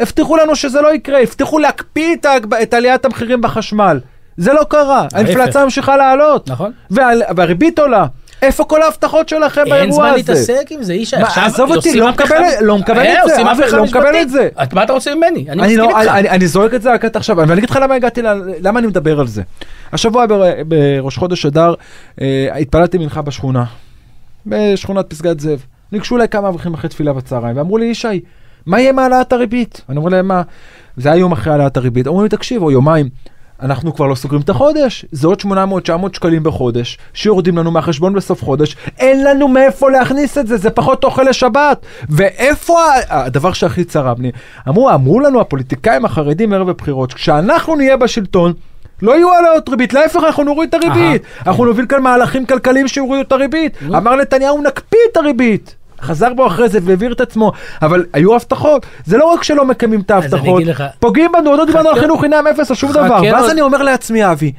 הבטיחו 0.00 0.36
לנו 0.36 0.56
שזה 0.56 0.80
לא 0.80 0.94
יקרה, 0.94 1.20
הבטיחו 1.20 1.58
להקפיא 1.58 2.14
את, 2.14 2.24
ההגב... 2.24 2.54
את 2.54 2.74
עליית 2.74 3.04
המחירים 3.04 3.40
בחשמל. 3.40 4.00
זה 4.36 4.52
לא 4.52 4.64
קרה, 4.68 5.06
האינפלציה 5.12 5.64
ממשיכה 5.64 5.96
לעלות. 5.96 6.50
נכון. 6.50 6.72
וה... 6.90 7.08
והריבית 7.36 7.78
עולה. 7.78 8.06
איפה 8.42 8.64
כל 8.64 8.82
ההבטחות 8.82 9.28
שלכם 9.28 9.60
אין 9.60 9.70
באירוע 9.70 9.92
זמן 9.94 10.06
הזה? 10.06 10.16
להתעסק 10.16 10.66
עם 10.70 10.82
זה. 10.82 10.96
מה, 11.20 11.26
עכשיו 11.26 11.44
עזוב 11.44 11.70
אותי, 11.70 11.94
לא 12.00 12.10
מקבל- 12.10 12.42
לא 12.60 12.78
מקבל 12.78 12.98
אה, 12.98 13.22
את 13.24 13.28
זה, 13.56 13.76
לא 13.76 13.84
מקבל. 13.84 14.16
את 14.22 14.30
זה. 14.30 14.48
את- 14.62 14.72
מה 14.74 14.82
אתה 14.84 14.92
רוצה 14.92 15.14
ממני? 15.14 15.46
אני 15.48 15.62
מסכים 15.62 15.78
לא, 15.78 16.00
איתך. 16.00 16.10
אני, 16.14 16.46
זורק 16.46 16.74
את 16.74 16.82
זה 16.82 16.94
רק 16.94 17.04
עכשיו, 17.04 17.36
ואני 17.36 17.52
אגיד 17.52 17.70
לך 17.70 17.78
למה 17.82 17.94
הגעתי, 17.94 18.22
למה 18.60 18.78
אני 18.78 18.86
מדבר 18.86 19.20
על 19.20 19.26
זה. 19.26 19.42
השבוע 19.92 20.26
בר, 20.26 20.42
בראש 20.68 21.16
חודש 21.16 21.46
אדר 21.46 21.74
אה, 22.20 22.48
התפללתי 22.60 22.98
מנחה 22.98 23.22
בשכונה, 23.22 23.64
בשכונת 24.46 25.10
פסגת 25.10 25.40
זאב. 25.40 25.64
ניגשו 25.92 26.16
אליי 26.16 26.28
כמה 26.28 26.48
אברכים 26.48 26.74
אחרי 26.74 26.90
תפילה 26.90 27.12
בצהריים, 27.12 27.56
ואמרו 27.56 27.78
לי, 27.78 27.84
ישי, 27.86 28.20
מה 28.66 28.80
יהיה 28.80 28.90
עם 28.90 28.98
העלאת 28.98 29.32
הריבית? 29.32 29.80
אני 29.88 29.96
אומר 29.96 30.08
להם, 30.10 30.28
מה? 30.28 30.42
זה 30.96 31.08
היה 31.12 31.18
יום 31.18 31.32
אחרי 31.32 31.52
העלאת 31.52 31.76
הריבית. 31.76 32.06
אמרו 32.06 32.22
לי, 32.22 32.28
תקשיב, 32.28 32.62
או 32.62 32.70
יומיים. 32.70 33.08
אנחנו 33.62 33.94
כבר 33.94 34.06
לא 34.06 34.14
סוגרים 34.14 34.40
את 34.40 34.48
החודש, 34.48 35.04
זה 35.12 35.26
עוד 35.26 35.42
800-900 35.42 35.46
שקלים 36.12 36.42
בחודש, 36.42 36.98
שיורדים 37.14 37.58
לנו 37.58 37.70
מהחשבון 37.70 38.14
בסוף 38.14 38.44
חודש, 38.44 38.76
אין 38.98 39.24
לנו 39.24 39.48
מאיפה 39.48 39.90
להכניס 39.90 40.38
את 40.38 40.46
זה, 40.46 40.56
זה 40.56 40.70
פחות 40.70 41.04
אוכל 41.04 41.22
לשבת. 41.22 41.86
ואיפה 42.08 42.78
הדבר 43.08 43.52
שהכי 43.52 43.84
צרם 43.84 44.16
לי? 44.18 44.32
אמרו, 44.68 44.90
אמרו 44.90 45.20
לנו 45.20 45.40
הפוליטיקאים 45.40 46.04
החרדים 46.04 46.52
ערב 46.52 46.68
הבחירות, 46.68 47.12
כשאנחנו 47.12 47.76
נהיה 47.76 47.96
בשלטון, 47.96 48.52
לא 49.02 49.16
יהיו 49.16 49.32
העלאות 49.32 49.68
ריבית, 49.68 49.92
להפך 49.92 50.20
אנחנו 50.26 50.44
נוריד 50.44 50.68
את 50.68 50.74
הריבית. 50.74 51.22
אנחנו 51.46 51.64
נוביל 51.64 51.86
כאן 51.86 52.02
מהלכים 52.02 52.46
כלכליים 52.46 52.88
שיורידו 52.88 53.22
את 53.22 53.32
הריבית. 53.32 53.78
אמר 53.96 54.16
נתניהו, 54.16 54.62
נקפיא 54.62 54.98
את 55.12 55.16
הריבית. 55.16 55.76
חזר 56.04 56.34
בו 56.34 56.46
אחרי 56.46 56.68
זה 56.68 56.78
והבהיר 56.82 57.12
את 57.12 57.20
עצמו, 57.20 57.52
אבל 57.82 58.04
היו 58.12 58.34
הבטחות, 58.36 58.86
זה 59.04 59.16
לא 59.16 59.24
רק 59.24 59.42
שלא 59.42 59.64
מקיימים 59.64 60.00
את 60.00 60.10
ההבטחות, 60.10 60.62
לך- 60.64 60.84
פוגעים 61.00 61.30
בנו, 61.32 61.50
עוד 61.50 61.58
לא 61.58 61.64
דיברנו 61.64 61.88
על 61.88 62.00
חינוך 62.00 62.20
חינם 62.20 62.44
אפס 62.50 62.70
או 62.70 62.74
שום 62.76 62.90
דבר, 62.92 63.04
ואז 63.32 63.50
אני 63.50 63.60
אומר 63.60 63.82
לעצמי, 63.82 64.30
אבי, 64.32 64.52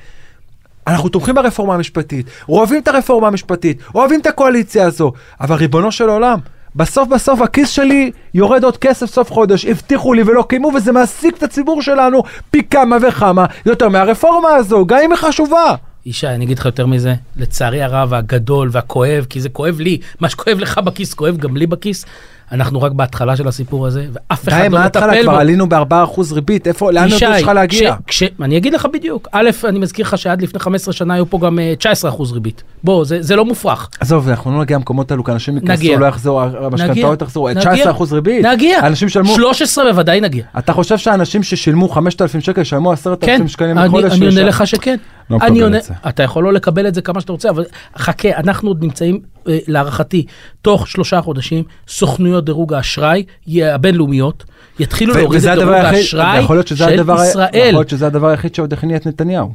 אנחנו 0.87 1.09
תומכים 1.09 1.35
ברפורמה 1.35 1.73
המשפטית, 1.73 2.25
אוהבים 2.49 2.81
את 2.81 2.87
הרפורמה 2.87 3.27
המשפטית, 3.27 3.77
אוהבים 3.95 4.19
את 4.19 4.27
הקואליציה 4.27 4.85
הזו, 4.87 5.11
אבל 5.41 5.55
ריבונו 5.55 5.91
של 5.91 6.09
עולם, 6.09 6.39
בסוף 6.75 7.07
בסוף 7.07 7.41
הכיס 7.41 7.69
שלי 7.69 8.11
יורד 8.33 8.63
עוד 8.63 8.77
כסף 8.77 9.05
סוף 9.05 9.31
חודש, 9.31 9.65
הבטיחו 9.65 10.13
לי 10.13 10.23
ולא 10.25 10.43
קיימו, 10.49 10.71
וזה 10.75 10.91
מעסיק 10.91 11.37
את 11.37 11.43
הציבור 11.43 11.81
שלנו 11.81 12.23
פי 12.51 12.63
כמה 12.63 12.97
וכמה 13.01 13.45
יותר 13.65 13.89
מהרפורמה 13.89 14.49
הזו, 14.49 14.85
גם 14.85 14.97
אם 15.05 15.11
היא 15.11 15.19
חשובה. 15.19 15.75
ישי, 16.05 16.27
אני 16.27 16.45
אגיד 16.45 16.59
לך 16.59 16.65
יותר 16.65 16.85
מזה, 16.85 17.15
לצערי 17.37 17.83
הרב 17.83 18.13
הגדול 18.13 18.69
והכואב, 18.71 19.25
כי 19.29 19.41
זה 19.41 19.49
כואב 19.49 19.79
לי, 19.79 19.97
מה 20.19 20.29
שכואב 20.29 20.59
לך 20.59 20.77
בכיס 20.77 21.13
כואב 21.13 21.37
גם 21.37 21.57
לי 21.57 21.67
בכיס. 21.67 22.05
אנחנו 22.51 22.81
רק 22.81 22.91
בהתחלה 22.91 23.35
של 23.35 23.47
הסיפור 23.47 23.87
הזה, 23.87 24.05
ואף 24.13 24.47
אחד 24.47 24.57
די, 24.57 24.63
לא 24.63 24.69
מה 24.69 24.83
ההתחלה? 24.83 25.07
מטפל 25.07 25.23
כבר 25.23 25.31
בו. 25.31 25.37
עלינו 25.37 25.69
ב-4% 25.69 26.33
ריבית, 26.33 26.67
איפה, 26.67 26.91
לאן 26.91 27.03
עוד 27.03 27.13
יש 27.13 27.23
לך 27.23 27.47
להגיע? 27.47 27.95
כש, 28.07 28.23
כש, 28.23 28.29
אני 28.41 28.57
אגיד 28.57 28.73
לך 28.73 28.87
בדיוק, 28.93 29.27
א', 29.31 29.49
אני 29.63 29.79
מזכיר 29.79 30.05
לך 30.05 30.17
שעד 30.17 30.41
לפני 30.41 30.59
15 30.59 30.93
שנה 30.93 31.13
היו 31.13 31.29
פה 31.29 31.39
גם 31.39 31.59
אה, 31.59 31.73
19% 32.11 32.33
ריבית. 32.33 32.63
בוא, 32.83 33.05
זה, 33.05 33.21
זה 33.21 33.35
לא 33.35 33.45
מופרך. 33.45 33.89
עזוב, 33.99 34.29
אנחנו 34.29 34.51
לא 34.51 34.61
נגיע 34.61 34.77
למקומות 34.77 35.11
האלו, 35.11 35.23
כי 35.23 35.31
אנשים 35.31 35.55
ייכנסו, 35.55 35.73
נגיע. 35.73 35.99
לא 35.99 36.05
יחזרו, 36.05 36.41
המשכנתאות 36.41 37.21
יחזרו, 37.21 37.49
נגיע. 37.49 37.91
19% 37.91 38.03
ריבית. 38.11 38.45
נגיע. 38.45 38.79
אנשים 38.79 39.09
שלמו, 39.09 39.35
13 39.35 39.91
בוודאי 39.91 40.21
נגיע. 40.21 40.43
אתה 40.57 40.73
חושב 40.73 40.97
שאנשים 40.97 41.43
ששילמו 41.43 41.89
5,000 41.89 42.41
שקל 42.41 42.61
ישלמו 42.61 42.91
10,000 42.91 43.25
כן, 43.25 43.47
שקלים 43.47 43.77
בחודש? 43.85 44.13
אני 44.13 44.25
עונה 44.25 44.43
לך 44.43 44.67
שכן. 44.67 44.97
לא 45.29 45.37
אני 45.41 45.61
עונה, 45.61 45.77
את. 45.77 45.91
אתה 46.07 46.23
יכול 46.23 46.43
לא 46.43 46.53
לקבל 46.53 46.87
את 46.87 46.95
זה 46.95 47.01
כמה 47.01 47.21
שאתה 47.21 47.31
רוצה, 47.31 47.49
אבל 47.49 47.65
חכה, 47.97 48.29
אנחנו 48.37 48.69
עוד 48.69 48.83
נמצאים, 48.83 49.19
אה, 49.47 49.57
להערכתי, 49.67 50.25
תוך 50.61 50.87
שלושה 50.87 51.21
חודשים, 51.21 51.63
סוכנויות 51.87 52.45
דירוג 52.45 52.73
האשראי 52.73 53.23
הבינלאומיות 53.63 54.43
יתחילו 54.79 55.13
ו- 55.13 55.17
להוריד 55.17 55.45
את 55.45 55.57
דירוג 55.57 55.73
האשראי 55.73 56.03
של 56.03 56.19
הדבר 56.19 57.15
ישראל. 57.23 57.59
יכול 57.59 57.79
להיות 57.79 57.89
שזה 57.89 58.07
הדבר 58.07 58.27
היחיד 58.27 58.55
שעוד 58.55 58.73
הכניע 58.73 58.97
את 58.97 59.05
נתניהו. 59.05 59.53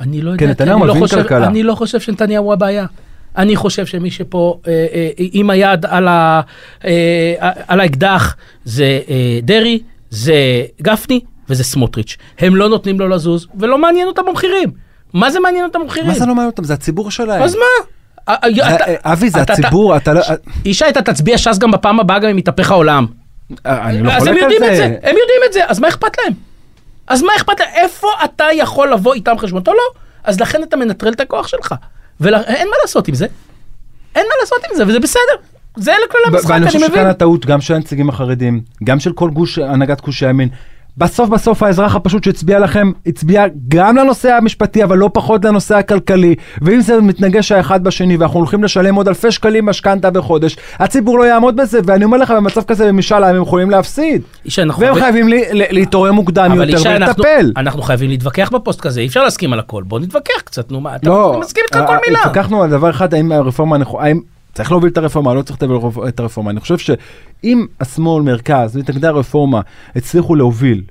אני 0.00 0.22
לא 0.22 0.30
יודע, 0.30 0.54
כי 0.54 0.62
אני 0.62 0.86
לא 0.86 0.94
חושב-. 0.94 1.32
אני 1.32 1.62
לא 1.62 1.74
חושב 1.74 2.00
שנתניהו 2.00 2.44
הוא 2.44 2.52
הבעיה. 2.52 2.86
אני 3.36 3.56
חושב 3.56 3.86
שמי 3.86 4.10
שפה 4.10 4.60
אה, 4.68 4.86
אה, 4.94 5.10
עם 5.18 5.50
היד 5.50 5.86
על, 5.86 6.08
ה, 6.08 6.40
אה, 6.84 7.34
על 7.68 7.80
האקדח 7.80 8.36
זה 8.64 9.00
אה, 9.08 9.38
דרעי, 9.42 9.82
זה 10.10 10.34
גפני 10.82 11.20
וזה 11.48 11.64
סמוטריץ'. 11.64 12.16
הם 12.38 12.56
לא 12.56 12.68
נותנים 12.68 13.00
לו 13.00 13.08
לזוז 13.08 13.46
ולא 13.58 13.78
מעניין 13.78 14.08
אותם 14.08 14.22
המחירים. 14.28 14.72
מה 15.14 15.30
זה 15.30 15.40
מעניין 15.40 15.64
אותם 15.64 15.80
המחירים? 15.80 16.08
מה 16.08 16.14
זה 16.14 16.26
לא 16.26 16.34
מעניין 16.34 16.50
אותם? 16.50 16.64
זה 16.64 16.74
הציבור 16.74 17.10
שלהם. 17.10 17.42
אז 17.42 17.54
מה? 17.54 17.86
אה, 18.28 18.34
אה, 18.44 18.50
זה- 18.78 18.94
אבי, 19.04 19.30
זה 19.30 19.40
הציבור, 19.40 19.96
אתה 19.96 20.12
לא... 20.12 20.20
ישי, 20.64 20.84
אתה 20.88 21.02
תצביע 21.02 21.38
ש"ס 21.38 21.58
גם 21.58 21.70
בפעם 21.70 22.00
הבאה 22.00 22.18
גם 22.18 22.28
אם 22.28 22.38
יתהפך 22.38 22.70
העולם. 22.70 23.06
אני 23.66 24.02
לא 24.02 24.10
אז 24.12 24.26
הם 24.26 24.34
חולק 24.34 24.42
יודעים 24.42 24.62
על 24.62 24.70
את 24.70 24.76
זה, 24.76 24.82
זה. 24.82 24.84
הם 24.84 25.16
יודעים 25.16 25.40
את 25.48 25.52
זה, 25.52 25.60
אז 25.66 25.78
מה 25.78 25.88
אכפת 25.88 26.18
להם? 26.24 26.32
אז 27.06 27.22
מה 27.22 27.32
אכפת 27.36 27.60
להם? 27.60 27.68
איפה 27.74 28.06
אתה 28.24 28.44
יכול 28.54 28.92
לבוא 28.92 29.14
איתם 29.14 29.38
חשבון? 29.38 29.62
אתה 29.62 29.70
לא. 29.70 30.00
אז 30.24 30.40
לכן 30.40 30.62
אתה 30.62 30.76
מנטרל 30.76 31.12
את 31.12 31.20
הכוח 31.20 31.48
שלך. 31.48 31.74
ואין 32.20 32.34
מה 32.68 32.76
לעשות 32.82 33.08
עם 33.08 33.14
זה. 33.14 33.26
אין 34.14 34.26
מה 34.28 34.34
לעשות 34.40 34.58
עם 34.70 34.76
זה, 34.76 34.86
וזה 34.86 35.00
בסדר. 35.00 35.20
זה 35.76 35.90
אלה 35.92 36.00
כללי 36.10 36.22
ו- 36.24 36.26
המשחק, 36.36 36.50
ואני 36.50 36.56
אני 36.62 36.66
חושב 36.66 36.78
מבין. 36.78 36.90
שכאן 36.90 37.06
הטעות 37.06 37.46
גם 37.46 37.60
של 37.60 37.74
הנציגים 37.74 38.08
החרדים, 38.08 38.60
גם 38.84 39.00
של 39.00 39.12
כל 39.12 39.30
גוש, 39.30 39.58
הנהגת 39.58 40.00
גוש 40.00 40.22
הימין. 40.22 40.48
בסוף 40.96 41.28
בסוף 41.30 41.62
האזרח 41.62 41.94
הפשוט 41.94 42.24
שהצביע 42.24 42.58
לכם, 42.58 42.92
הצביע 43.06 43.44
גם 43.68 43.96
לנושא 43.96 44.32
המשפטי, 44.32 44.84
אבל 44.84 44.98
לא 44.98 45.10
פחות 45.12 45.44
לנושא 45.44 45.76
הכלכלי. 45.76 46.34
ואם 46.62 46.80
זה 46.80 47.00
מתנגש 47.00 47.52
האחד 47.52 47.84
בשני, 47.84 48.16
ואנחנו 48.16 48.38
הולכים 48.38 48.64
לשלם 48.64 48.94
עוד 48.94 49.08
אלפי 49.08 49.30
שקלים 49.32 49.66
משכנתה 49.66 50.10
בחודש, 50.10 50.56
הציבור 50.78 51.18
לא 51.18 51.24
יעמוד 51.24 51.56
בזה, 51.56 51.78
ואני 51.86 52.04
אומר 52.04 52.18
לך, 52.18 52.30
במצב 52.30 52.62
כזה 52.62 52.86
במשאל 52.88 53.24
העם 53.24 53.36
הם 53.36 53.42
יכולים 53.42 53.70
להפסיד. 53.70 54.22
ישי, 54.44 54.62
אנחנו 54.62 54.82
והם 54.82 54.94
חייבים- 54.94 55.28
להתעורר 55.52 56.12
מוקדם 56.12 56.52
יותר 56.54 56.62
אנחנו- 56.96 57.24
ולטפל. 57.24 57.52
אנחנו 57.56 57.82
חייבים 57.82 58.10
להתווכח 58.10 58.50
בפוסט 58.52 58.80
כזה, 58.80 59.00
אי 59.00 59.06
אפשר 59.06 59.24
להסכים 59.24 59.52
על 59.52 59.58
הכל. 59.58 59.82
בוא 59.82 60.00
נתווכח 60.00 60.40
קצת, 60.44 60.72
נו 60.72 60.80
מה, 60.80 60.96
אתה 60.96 61.10
לא, 61.10 61.38
מסכים 61.40 61.62
איתך 61.66 61.76
על 61.76 61.82
אה, 61.82 61.86
כל 61.86 61.96
מילה. 62.08 62.20
התווכחנו 62.22 62.62
על 62.62 62.70
דבר 62.70 62.90
אחד, 62.90 63.14
האם 63.14 63.32
הרפורמה 63.32 63.78
נכונה, 63.78 64.04
האם 64.06 64.20
צריך 64.54 64.70
להוביל 64.70 64.90
את 64.92 64.98
הרפורמה, 64.98 65.34
לא 65.34 65.42
צריך 65.42 65.62
להוביל 65.62 66.08
את 66.08 66.20
הרפורמה. 66.20 66.50
אני 66.50 66.60
חושב 66.60 66.78
שאם 66.78 67.66
השמאל, 67.80 68.22
מרכז, 68.22 68.76
מתנגדי 68.76 69.06
הרפורמה 69.06 69.60
הצליחו 69.96 70.34
להוביל, 70.34 70.82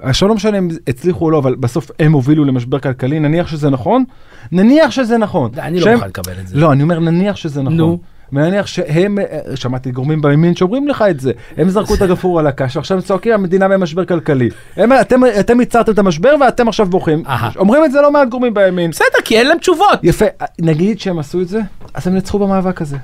עכשיו 0.00 0.28
לא 0.28 0.34
משנה 0.34 0.58
אם 0.58 0.68
הצליחו 0.88 1.24
או 1.24 1.30
לא, 1.30 1.38
אבל 1.38 1.54
בסוף 1.54 1.90
הם 1.98 2.12
הובילו 2.12 2.44
למשבר 2.44 2.78
כלכלי, 2.78 3.20
נניח 3.20 3.46
שזה 3.48 3.70
נכון, 3.70 4.04
נניח 4.52 4.90
שזה 4.90 5.18
נכון. 5.18 5.50
אני 5.58 5.78
לא 5.78 5.84
שהם- 5.84 5.94
מוכן 5.94 6.08
לקבל 6.08 6.32
את 6.40 6.48
זה. 6.48 6.56
לא, 6.56 6.72
אני 6.72 6.82
אומר 6.82 6.98
נניח 6.98 7.36
שזה 7.36 7.62
נכון. 7.62 7.76
נו. 7.76 7.98
ונניח 8.32 8.66
שהם, 8.66 9.18
אה, 9.18 9.56
שמעתי 9.56 9.90
גורמים 9.90 10.22
בימין 10.22 10.56
שאומרים 10.56 10.88
לך 10.88 11.04
את 11.10 11.20
זה, 11.20 11.32
הם 11.56 11.68
זרקו 11.68 11.94
את 11.94 12.02
הגפרור 12.02 12.38
על 12.38 12.46
הקש, 12.46 12.76
ועכשיו 12.76 12.96
הם 12.96 13.02
צועקים 13.02 13.32
המדינה 13.32 13.68
במשבר 13.68 14.04
כלכלי. 14.04 14.50
הם, 14.76 14.92
אתם, 14.92 15.20
אתם 15.40 15.60
ייצרתם 15.60 15.92
את 15.92 15.98
המשבר 15.98 16.34
ואתם 16.40 16.68
עכשיו 16.68 16.86
בוכים. 16.86 17.22
אומרים 17.56 17.84
את 17.84 17.92
זה 17.92 18.00
לא 18.00 18.12
מעט 18.12 18.28
גורמים 18.28 18.54
בימין. 18.54 18.90
בסדר, 18.90 19.18
כי 19.24 19.38
אין 19.38 19.48
להם 19.48 19.58
תשובות. 19.58 19.98
יפה, 20.02 20.24
נגיד 20.60 21.00
שהם 21.00 21.18
עשו 21.18 21.40
את 21.40 21.48
זה, 21.48 21.60
אז 21.94 22.06
הם 22.06 22.14
ניצחו 22.14 22.38
במאבק 22.38 22.82
הזה. 22.82 22.96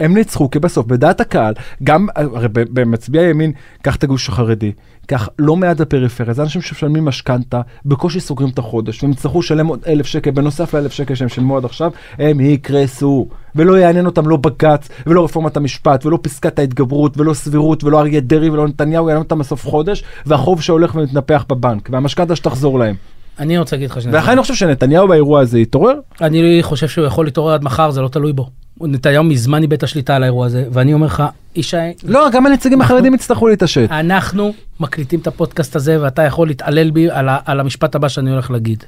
הם 0.00 0.14
ניצחו, 0.14 0.50
כי 0.50 0.58
בסוף, 0.58 0.86
בדעת 0.86 1.20
הקהל, 1.20 1.54
גם, 1.84 2.06
הרי 2.14 2.48
ב- 2.48 2.80
במצביעי 2.80 3.30
ימין, 3.30 3.52
קח 3.82 3.96
את 3.96 4.04
הגוש 4.04 4.28
החרדי, 4.28 4.72
קח 5.06 5.28
לא 5.38 5.56
מעט 5.56 5.80
בפריפריה, 5.80 6.34
זה 6.34 6.42
אנשים 6.42 6.62
שמשלמים 6.62 7.04
משכנתה, 7.04 7.60
בקושי 7.84 8.20
סוגרים 8.20 8.50
את 8.50 8.58
החודש, 8.58 9.02
והם 9.02 9.12
יצטרכו 9.12 9.40
לשלם 9.40 9.66
עוד 9.66 9.80
אלף 9.86 10.06
שקל, 10.06 10.30
בנוסף 10.30 10.74
לאלף 10.74 10.92
שקל 10.92 11.14
שהם 11.14 11.28
שילמו 11.28 11.56
עד 11.56 11.64
עכשיו, 11.64 11.90
הם 12.18 12.40
יקרסו. 12.40 13.28
ולא 13.56 13.78
יעניין 13.78 14.06
אותם 14.06 14.28
לא 14.28 14.36
בג"ץ, 14.36 14.88
ולא 15.06 15.24
רפורמת 15.24 15.56
המשפט, 15.56 16.06
ולא 16.06 16.18
פסקת 16.22 16.58
ההתגברות, 16.58 17.18
ולא 17.18 17.34
סבירות, 17.34 17.84
ולא 17.84 18.00
אריה 18.00 18.20
דרעי, 18.20 18.50
ולא 18.50 18.68
נתניהו, 18.68 19.08
יעניין 19.08 19.22
אותם 19.22 19.38
בסוף 19.38 19.66
חודש, 19.66 20.04
והחוב 20.26 20.62
שהולך 20.62 20.94
ומתנפח 20.94 21.44
בבנק, 21.48 21.88
והמשכנתה 21.92 22.36
שתחזור 22.36 22.78
להם. 22.78 22.94
אני 23.38 23.58
רוצה 23.58 23.76
להגיד 23.76 23.90
לך 23.90 24.00
שני 24.00 24.12
ולכן 24.12 24.30
אני 24.30 24.42
חושב 24.42 24.54
שנתניהו 24.54 25.08
באירוע 25.08 25.40
הזה 25.40 25.58
יתעורר, 25.58 25.94
אני 26.20 26.58
חושב 26.62 26.88
שהוא 26.88 27.06
יכול 27.06 27.24
להתעורר 27.24 27.54
עד 27.54 27.64
מחר, 27.64 27.90
זה 27.90 28.00
לא 28.00 28.08
תלוי 28.08 28.32
בו. 28.32 28.50
נתניהו 28.80 29.24
מזמן 29.24 29.62
איבד 29.62 29.72
את 29.72 29.82
השליטה 29.82 30.16
על 30.16 30.22
האירוע 30.22 30.46
הזה, 30.46 30.64
ואני 30.72 30.94
אומר 30.94 31.06
לך, 31.06 31.22
ישי, 31.56 31.76
לא, 32.04 32.28
גם 32.32 32.46
הנציגים 32.46 32.80
החרדים 32.80 33.14
יצטרכו 33.14 33.48
להתעשת. 33.48 33.88
אנחנו 33.90 34.54
מקליטים 34.80 35.20
את 35.20 35.26
הפודקאסט 35.26 35.76
הזה, 35.76 36.02
ואתה 36.02 36.22
יכול 36.22 36.48
להתעלל 36.48 36.90
בי 36.90 37.10
על, 37.10 37.28
ה- 37.28 37.38
על 37.44 37.60
המשפט 37.60 37.94
הבא 37.94 38.08
שאני 38.08 38.30
הולך 38.30 38.50
להגיד. 38.50 38.84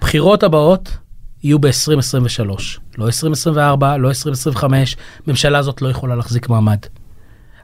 בחירות 0.00 0.42
הבאות 0.42 0.96
יהיו 1.42 1.58
ב-2023, 1.58 2.48
לא 2.98 3.06
2024, 3.06 3.96
לא 3.96 4.08
2025, 4.08 4.96
ממשלה 5.26 5.58
הזאת 5.58 5.82
לא 5.82 5.88
יכולה 5.88 6.16
להחזיק 6.16 6.48
מעמד. 6.48 6.78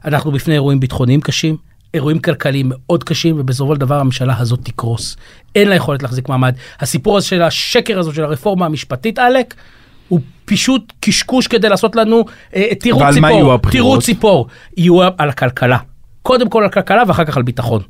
אנחנו 0.05 0.31
בפני 0.31 0.53
אירועים 0.53 0.79
ביטחוניים 0.79 1.21
קשים, 1.21 1.57
אירועים 1.93 2.19
כלכליים 2.19 2.71
מאוד 2.75 3.03
קשים, 3.03 3.35
ובסופו 3.39 3.73
של 3.75 3.79
דבר 3.81 3.99
הממשלה 3.99 4.37
הזאת 4.39 4.59
תקרוס. 4.63 5.17
אין 5.55 5.67
לה 5.69 5.75
יכולת 5.75 6.03
להחזיק 6.03 6.29
מעמד. 6.29 6.55
הסיפור 6.79 7.17
הזה 7.17 7.27
של 7.27 7.41
השקר 7.41 7.99
הזאת 7.99 8.15
של 8.15 8.23
הרפורמה 8.23 8.65
המשפטית, 8.65 9.19
עלק, 9.19 9.53
פשוט 10.51 10.93
קשקוש 10.99 11.47
כדי 11.47 11.69
לעשות 11.69 11.95
לנו 11.95 12.25
אה, 12.55 12.61
ועל 12.97 13.13
ציפור. 13.13 13.21
מה 13.21 13.31
יהיו 13.31 13.53
הבחירות? 13.53 13.71
תירוץ 13.71 14.05
ציפור. 14.05 14.47
יהיו 14.77 14.99
על 15.17 15.29
הכלכלה. 15.29 15.77
קודם 16.21 16.49
כל 16.49 16.63
על 16.63 16.69
כלכלה 16.69 17.03
ואחר 17.07 17.25
כך 17.25 17.37
על 17.37 17.43
ביטחון. 17.43 17.81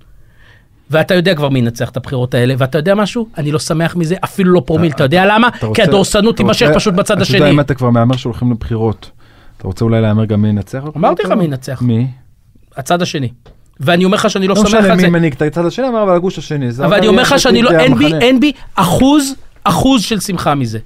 ואתה 0.89 1.13
יודע 1.15 1.36
כבר 1.36 1.50
מי 1.50 1.60
ינצח 1.60 1.89
את 1.89 1.98
הבחירות 1.98 2.34
האלה, 2.34 2.53
ואתה 2.58 2.77
יודע 2.77 2.96
משהו? 2.96 3.27
אני 3.38 3.51
לא 3.51 3.60
שמח 3.60 3.96
מזה, 3.96 4.15
אפילו 4.24 4.53
לא 4.53 4.62
פרומיל, 4.65 4.91
אתה 4.91 5.03
יודע 5.03 5.25
למה? 5.25 5.48
אתה 5.48 5.68
כי 5.74 5.82
הדורסנות 5.82 6.36
אתה 6.36 6.44
תימשך 6.44 6.68
פשוט 6.75 6.94
בצד 6.94 7.13
אתה 7.13 7.22
השני. 7.22 7.38
יודע 7.38 7.50
אם 7.50 7.60
אתה 7.60 7.74
כבר 7.74 7.89
מהמר 7.89 8.15
שהולכים 8.18 8.51
לבחירות. 8.51 9.12
אתה 9.58 9.68
רוצה 9.68 9.86
אולי 9.86 10.01
להמר 10.01 10.25
גם 10.25 10.41
מי 10.41 10.50
ינצח? 10.50 10.84
אמרתי 10.98 11.24
לך? 11.24 11.32
מי 11.32 11.44
ינצח. 11.44 11.82
מי? 11.82 12.08
הצד 12.77 13.01
השני. 13.01 13.30
ואני 13.80 14.06
אומר 14.06 14.18
לך 14.18 14.30
שאני 14.30 14.48
לא 14.48 14.56
לא 14.56 14.62
שמח 14.62 14.68
משנה 14.68 14.86
על 14.86 14.96
מי 14.96 15.01
זה. 15.01 15.10
מנהיג 15.10 15.34
את 15.34 15.41
הצד 15.41 15.65
השני, 15.65 15.88
אמר 15.88 16.03
אבל 16.03 16.15
הגוש 16.15 16.38
השני. 16.38 16.70
אבל 16.70 16.94
אני 16.94 17.08
אומר 17.08 17.22
לך 17.22 17.39
שאני 17.39 17.62
לא. 17.62 17.72
אין 18.22 18.39
בי 18.39 18.51
אחוז, 18.75 19.36
אחוז 19.63 20.03
של 20.03 20.20
שמחה 20.20 20.56
מזה. 20.56 20.80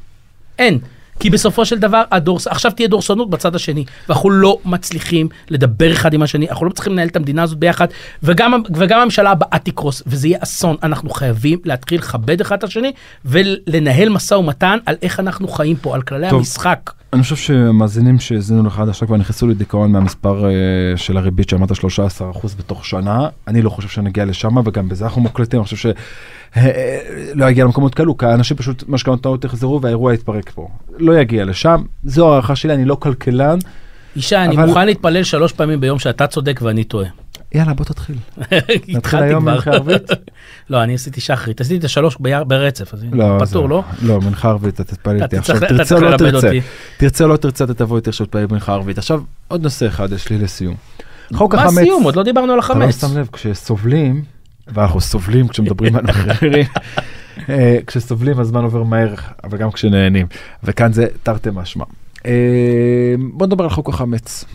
אין. 0.60 0.80
כי 1.20 1.30
בסופו 1.30 1.66
של 1.66 1.80
דבר, 1.80 2.04
הדורס... 2.12 2.48
עכשיו 2.48 2.72
תהיה 2.72 2.88
דורסנות 2.88 3.30
בצד 3.30 3.56
השני, 3.56 3.86
ואנחנו 4.10 4.30
לא 4.30 4.58
מצליחים 4.66 5.30
לדבר 5.50 5.92
אחד 5.92 6.14
עם 6.14 6.22
השני, 6.22 6.50
אנחנו 6.50 6.66
לא 6.66 6.70
מצליחים 6.70 6.94
לנהל 6.94 7.08
את 7.08 7.16
המדינה 7.16 7.44
הזאת 7.44 7.58
ביחד, 7.58 7.88
וגם, 8.24 8.62
וגם 8.76 9.00
הממשלה 9.00 9.32
הבאה 9.32 9.60
תקרוס, 9.60 10.04
וזה 10.08 10.28
יהיה 10.28 10.40
אסון. 10.44 10.76
אנחנו 10.84 11.10
חייבים 11.10 11.60
להתחיל 11.66 12.00
לכבד 12.00 12.42
אחד 12.42 12.58
את 12.58 12.64
השני, 12.64 12.92
ולנהל 13.26 14.10
משא 14.10 14.34
ומתן 14.34 14.78
על 14.86 14.96
איך 15.02 15.20
אנחנו 15.20 15.48
חיים 15.48 15.76
פה, 15.76 15.96
על 15.96 16.02
כללי 16.02 16.30
טוב. 16.30 16.40
המשחק. 16.40 16.92
אני 17.16 17.24
חושב 17.24 17.36
שהמאזינים 17.36 18.20
שהאזינו 18.20 18.64
לך 18.68 18.80
עד 18.80 18.90
עכשיו 18.90 19.08
כבר 19.08 19.18
נכנסו 19.18 19.48
לדיכאון 19.48 19.92
מהמספר 19.92 20.46
אה, 20.46 20.52
של 20.98 21.18
הריבית 21.18 21.50
שאמרת 21.50 21.72
13% 21.72 21.76
בתוך 22.60 22.86
שנה. 22.86 23.28
אני 23.48 23.62
לא 23.62 23.70
חושב 23.70 23.88
שנגיע 23.90 24.26
לשם 24.26 24.58
וגם 24.66 24.90
בזה 24.90 25.06
אנחנו 25.06 25.22
מוקלטים, 25.22 25.60
אני 25.60 25.64
חושב 25.66 25.92
שלא 26.56 27.46
יגיע 27.50 27.64
למקומות 27.66 27.96
כאלו, 27.96 28.18
כי 28.18 28.26
האנשים 28.26 28.58
פשוט 28.58 28.84
משכנתאות 28.88 29.44
יחזרו 29.46 29.82
והאירוע 29.82 30.14
יתפרק 30.14 30.50
פה. 30.56 30.68
לא 30.98 31.20
יגיע 31.20 31.46
לשם, 31.46 31.84
זו 32.04 32.32
הערכה 32.34 32.56
שלי, 32.56 32.74
אני 32.74 32.86
לא 32.86 32.96
כלכלן. 32.96 33.58
ישי, 34.16 34.36
אני 34.36 34.56
אבל- 34.56 34.66
מוכן 34.66 34.86
להתפלל 34.86 35.24
שלוש 35.24 35.52
פעמים 35.52 35.80
ביום 35.80 36.00
שאתה 36.00 36.28
צודק 36.28 36.60
ואני 36.64 36.84
טועה. 36.84 37.08
יאללה 37.56 37.74
בוא 37.74 37.86
תתחיל. 37.86 38.16
התחלתי 38.98 39.26
היום. 39.26 39.46
מנחה 39.46 39.72
ערבית? 39.72 40.02
לא, 40.70 40.84
אני 40.84 40.96
עשיתי 40.96 41.22
שחרית, 41.22 41.62
עשיתי 41.62 41.78
את 41.78 41.84
השלוש 41.84 42.18
ברצף, 42.48 42.94
אז 42.94 43.06
לא, 43.12 43.38
פטור, 43.40 43.70
לא? 43.70 43.84
לא, 44.02 44.22
מנחה 44.22 44.50
ערבית, 44.50 44.74
אתה 44.74 44.84
תתפלל 44.84 45.24
איתי 45.24 45.38
עכשיו, 45.38 45.60
תרצה 45.60 45.96
או 45.96 46.02
לא 46.02 46.18
תרצה. 46.18 46.50
תרצה 46.98 47.24
או 47.24 47.30
לא 47.30 47.38
תרצה, 47.38 47.64
אתה 47.64 47.74
תבוא 47.74 47.98
איתי 47.98 48.10
עכשיו 48.10 48.26
להתפלל 48.26 48.46
מנחה 48.52 48.74
ערבית. 48.74 48.98
עכשיו, 48.98 49.22
עוד 49.48 49.64
נושא 49.64 49.88
אחד 49.88 50.12
יש 50.12 50.30
לי 50.30 50.38
לסיום. 50.38 50.76
חוק 51.34 51.56
מה 51.56 51.62
החמץ, 51.62 51.78
הסיום? 51.78 52.04
עוד 52.04 52.16
לא 52.16 52.24
דיברנו 52.24 52.54
על 52.54 52.60
אתה 52.60 52.74
לא 52.74 52.84
החמץ. 52.84 53.02
שם 53.02 53.18
לב, 53.18 53.30
כשסובלים, 53.34 54.24
ואנחנו 54.68 55.02
סובלים 55.02 55.48
כשמדברים 55.48 55.96
על 55.96 56.10
אחרים, 56.10 56.66
אה, 57.50 57.78
כשסובלים 57.88 58.40
הזמן 58.40 58.64
עובר 58.64 58.84
מהר, 58.84 59.14
אבל 59.44 59.58
גם 59.58 59.72
כשנהנים, 59.72 60.28
וכאן 60.64 60.94
זה 60.94 61.08
תרתי 61.24 61.50
משמע. 61.54 61.86
אה, 62.26 62.32
בוא 63.34 63.48
נדבר 63.48 63.64
על 63.64 63.70
חוק 63.70 63.90
החמץ. 63.90 64.46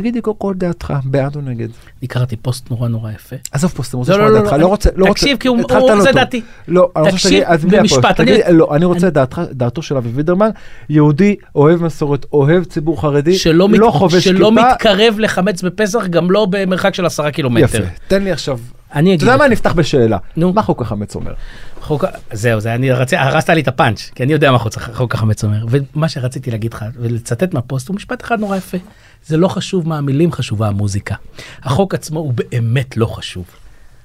תגידי 0.00 0.20
קודם 0.20 0.36
כל 0.38 0.54
דעתך, 0.56 0.94
בעד 1.04 1.36
או 1.36 1.40
נגד? 1.40 1.68
אני 2.00 2.08
קראתי 2.08 2.36
פוסט 2.36 2.70
נורא 2.70 2.88
נורא 2.88 3.10
יפה. 3.10 3.36
עזוב 3.52 3.70
פוסט, 3.70 3.94
אני 3.94 3.98
רוצה 3.98 4.12
לא, 4.12 4.18
לשמוע 4.18 4.30
לא, 4.32 4.38
את 4.38 4.42
דעתך, 4.44 4.52
לא, 4.52 4.60
לא 4.60 4.66
רוצה, 4.66 4.90
לא 4.96 5.06
רוצה, 5.06 5.20
תקשיב, 5.20 5.36
כי 5.38 5.48
הוא- 5.48 5.58
לא 5.58 6.00
זה 6.00 6.06
טוב. 6.08 6.14
דעתי. 6.14 6.42
לא, 6.68 6.90
אני 6.96 7.04
רוצה 7.04 7.18
שתגיד, 7.18 7.42
עזבי 7.46 7.76
במשפט, 7.78 8.20
הפוסט, 8.20 8.48
לא, 8.50 8.74
אני 8.76 8.84
רוצה 8.84 9.10
דעתך, 9.10 9.40
דעתו 9.52 9.82
של 9.82 9.96
אבי 9.96 10.08
וידרמן, 10.08 10.50
יהודי, 10.88 11.36
אוהב 11.54 11.82
מסורת, 11.82 12.26
אוהב 12.32 12.64
ציבור 12.64 13.00
חרדי, 13.00 13.34
שלא 13.38 13.68
לא 13.72 13.90
חובש 13.90 14.24
שלא 14.24 14.50
כיפה. 14.54 14.68
מתקרב 14.72 15.14
לחמץ 15.18 15.62
בפסח, 15.62 16.06
גם 16.06 16.30
לא 16.30 16.46
במרחק 16.50 16.94
של 16.94 17.06
עשרה 17.06 17.30
קילומטר. 17.30 17.64
יפה, 17.64 17.78
תן 18.08 18.22
לי 18.22 18.32
עכשיו, 18.32 18.58
אני 18.94 19.10
אתה 19.10 19.14
אגיד 19.14 19.22
יודע 19.22 19.34
לך. 19.34 19.40
מה, 19.42 19.48
נפתח 19.48 19.72
בשאלה, 19.72 20.18
נו. 20.36 20.52
מה 20.52 20.62
חוק 20.62 20.82
החמץ 20.82 21.14
אומר? 21.14 21.32
חוק, 21.80 22.04
זהו, 22.32 22.60
זה 22.60 22.74
אני 22.74 22.92
רציתי, 22.92 23.16
הרסת 23.16 23.50
לי 23.50 23.60
את 23.60 23.68
הפאנץ', 23.68 24.10
כי 24.14 24.22
אני 24.22 24.32
יודע 24.32 24.52
מה 24.52 24.58
חוק 24.94 25.14
החמץ 25.14 25.44
אומר. 25.44 25.64
ומה 25.68 26.08
שרציתי 26.08 26.50
להגיד 26.50 26.74
לך, 26.74 26.84
ולצטט 26.96 27.54
מהפוסט, 27.54 27.88
הוא 27.88 27.96
משפט 27.96 28.22
אחד 28.22 28.40
נורא 28.40 28.56
יפה. 28.56 28.78
זה 29.26 29.36
לא 29.36 29.48
חשוב 29.48 29.88
מה 29.88 29.98
המילים, 29.98 30.32
חשובה 30.32 30.68
המוזיקה. 30.68 31.14
החוק 31.62 31.94
עצמו 31.94 32.20
הוא 32.20 32.32
באמת 32.32 32.96
לא 32.96 33.06
חשוב. 33.06 33.44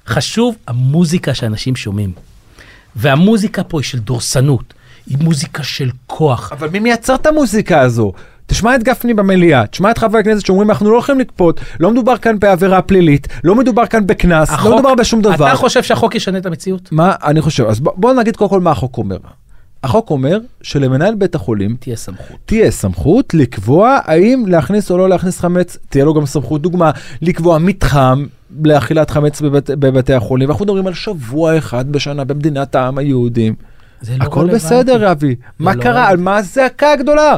חשוב 0.06 0.56
המוזיקה 0.66 1.34
שאנשים 1.34 1.76
שומעים. 1.76 2.12
והמוזיקה 2.96 3.64
פה 3.64 3.80
היא 3.80 3.84
של 3.84 3.98
דורסנות, 3.98 4.74
היא 5.06 5.18
מוזיקה 5.20 5.62
של 5.62 5.90
כוח. 6.06 6.52
אבל 6.52 6.68
מי 6.68 6.78
מייצר 6.78 7.14
את 7.14 7.26
המוזיקה 7.26 7.80
הזו? 7.80 8.12
תשמע 8.46 8.74
את 8.74 8.82
גפני 8.82 9.14
במליאה, 9.14 9.66
תשמע 9.66 9.90
את 9.90 9.98
חברי 9.98 10.20
הכנסת 10.20 10.46
שאומרים 10.46 10.70
אנחנו 10.70 10.90
לא 10.90 10.94
הולכים 10.94 11.20
לכפות, 11.20 11.60
לא 11.80 11.90
מדובר 11.90 12.16
כאן 12.16 12.38
בעבירה 12.38 12.82
פלילית, 12.82 13.28
לא 13.44 13.54
מדובר 13.54 13.86
כאן 13.86 14.06
בקנס, 14.06 14.50
לא 14.64 14.74
מדובר 14.74 14.94
בשום 14.94 15.22
דבר. 15.22 15.48
אתה 15.48 15.56
חושב 15.56 15.82
שהחוק 15.82 16.14
ישנה 16.14 16.38
את 16.38 16.46
המציאות? 16.46 16.92
מה 16.92 17.14
אני 17.24 17.40
חושב, 17.40 17.64
אז 17.64 17.80
בוא, 17.80 17.92
בוא 17.96 18.12
נגיד 18.12 18.36
קודם 18.36 18.50
כל 18.50 18.60
מה 18.60 18.70
החוק 18.70 18.98
אומר. 18.98 19.16
החוק 19.84 20.10
אומר 20.10 20.38
שלמנהל 20.62 21.14
בית 21.14 21.34
החולים 21.34 21.76
תהיה 21.80 21.96
סמכות. 21.96 22.36
תהיה 22.44 22.70
סמכות 22.70 23.34
לקבוע 23.34 23.98
האם 24.04 24.44
להכניס 24.48 24.90
או 24.90 24.98
לא 24.98 25.08
להכניס 25.08 25.40
חמץ, 25.40 25.76
תהיה 25.88 26.04
לו 26.04 26.14
גם 26.14 26.26
סמכות, 26.26 26.62
דוגמה, 26.62 26.90
לקבוע 27.22 27.58
מתחם 27.58 28.26
לאכילת 28.64 29.10
חמץ 29.10 29.40
בבית, 29.40 29.70
בבתי 29.70 30.14
החולים. 30.14 30.50
אנחנו 30.50 30.64
מדברים 30.64 30.86
על 30.86 30.94
שבוע 30.94 31.58
אחד 31.58 31.92
בשנה 31.92 32.24
במדינת 32.24 32.74
העם 32.74 32.98
היהודים. 32.98 33.54
זה 34.00 34.16
לא 34.18 34.24
הכל 34.24 34.40
רלוונטי. 34.40 34.64
בסדר, 34.64 35.12
אבי. 35.12 35.34
מה 35.58 35.74
לא 35.74 35.82
קרה? 35.82 35.92
רלוונטי. 35.92 36.10
על 36.10 36.16
מה 36.16 36.36
הזעקה 36.36 36.92
הגדולה? 36.92 37.36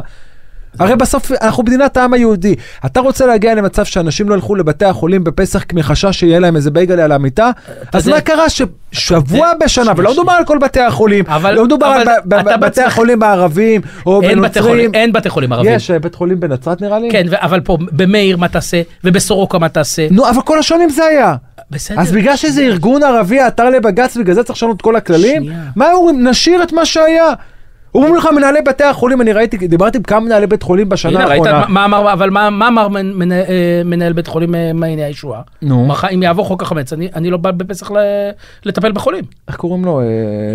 הרי 0.79 0.95
בסוף 0.95 1.31
אנחנו 1.41 1.63
מדינת 1.63 1.97
העם 1.97 2.13
היהודי. 2.13 2.55
אתה 2.85 2.99
רוצה 2.99 3.25
להגיע 3.25 3.55
למצב 3.55 3.85
שאנשים 3.85 4.29
לא 4.29 4.35
ילכו 4.35 4.55
לבתי 4.55 4.85
החולים 4.85 5.23
בפסח 5.23 5.63
מחשש 5.73 6.19
שיהיה 6.19 6.39
להם 6.39 6.55
איזה 6.55 6.71
בייגלה 6.71 7.03
על 7.03 7.11
המיטה? 7.11 7.51
אז 7.93 8.07
מה 8.07 8.21
קרה 8.21 8.45
ששבוע 8.49 9.51
בשנה, 9.63 9.91
ולא 9.97 10.11
מדובר. 10.11 10.31
על 10.31 10.45
כל 10.45 10.57
בתי 10.57 10.79
החולים, 10.81 11.25
לא 11.53 11.65
מדובר 11.65 11.85
על 11.85 12.57
בתי 12.57 12.81
החולים 12.81 13.23
הערבים, 13.23 13.81
או 14.05 14.21
בנוצרים. 14.21 14.93
אין 14.93 15.11
בתי 15.13 15.29
חולים 15.29 15.53
ערבים. 15.53 15.73
יש 15.73 15.91
אה, 15.91 15.99
בית 15.99 16.15
חולים 16.15 16.39
בנצרת 16.39 16.81
נראה 16.81 16.99
לי? 16.99 17.11
כן, 17.11 17.25
אבל 17.33 17.59
פה 17.59 17.77
במאיר 17.91 18.37
מה 18.37 18.47
תעשה, 18.47 18.81
ובסורוקה 19.03 19.59
מה 19.59 19.69
תעשה. 19.69 20.07
נו, 20.11 20.29
אבל 20.29 20.41
כל 20.41 20.59
השנים 20.59 20.89
זה 20.89 21.05
היה. 21.05 21.35
בסדר. 21.71 21.99
אז 21.99 22.11
בגלל 22.11 22.35
שזה 22.35 22.61
ארגון 22.61 23.03
ערבי 23.03 23.39
עתר 23.39 23.69
לבג"ץ, 23.69 24.17
בגלל 24.17 24.35
זה 24.35 24.43
צריך 24.43 24.57
לשנות 24.57 24.77
את 24.77 24.81
כל 24.81 24.95
הכללים? 24.95 25.51
מה 25.75 25.93
אומרים? 25.93 26.27
נשאיר 26.27 26.63
את 26.63 26.73
מה 26.73 26.85
שהיה. 26.85 27.33
אומרים 27.97 28.15
לך 28.15 28.27
מנהלי 28.35 28.61
בתי 28.61 28.83
החולים, 28.83 29.21
אני 29.21 29.33
ראיתי, 29.33 29.57
דיברתי 29.67 29.97
עם 29.97 30.03
כמה 30.03 30.19
מנהלי 30.19 30.47
בית 30.47 30.63
חולים 30.63 30.89
בשנה 30.89 31.11
הנה, 31.19 31.25
ראית 31.27 31.45
האחרונה. 31.45 31.65
מה- 31.67 31.87
מה 31.87 31.99
אמר, 31.99 32.13
אבל 32.13 32.29
מה 32.29 32.49
מה 32.49 32.67
אמר 32.67 32.87
מנ- 32.87 33.13
מנ- 33.15 33.31
אה, 33.31 33.45
מנהל 33.85 34.13
בית 34.13 34.27
חולים 34.27 34.55
אה, 34.55 34.71
מעייני 34.73 35.03
הישועה? 35.03 35.41
נו. 35.61 35.87
אם 36.13 36.23
יעבור 36.23 36.45
חוק 36.45 36.61
החמץ, 36.63 36.93
אני 36.93 37.09
אני 37.15 37.29
לא 37.29 37.37
בא 37.37 37.51
בפסח 37.51 37.91
ל- 37.91 37.95
לטפל 38.65 38.91
בחולים. 38.91 39.23
איך 39.47 39.55
קוראים 39.55 39.85
לו? 39.85 39.99
אה, 39.99 40.05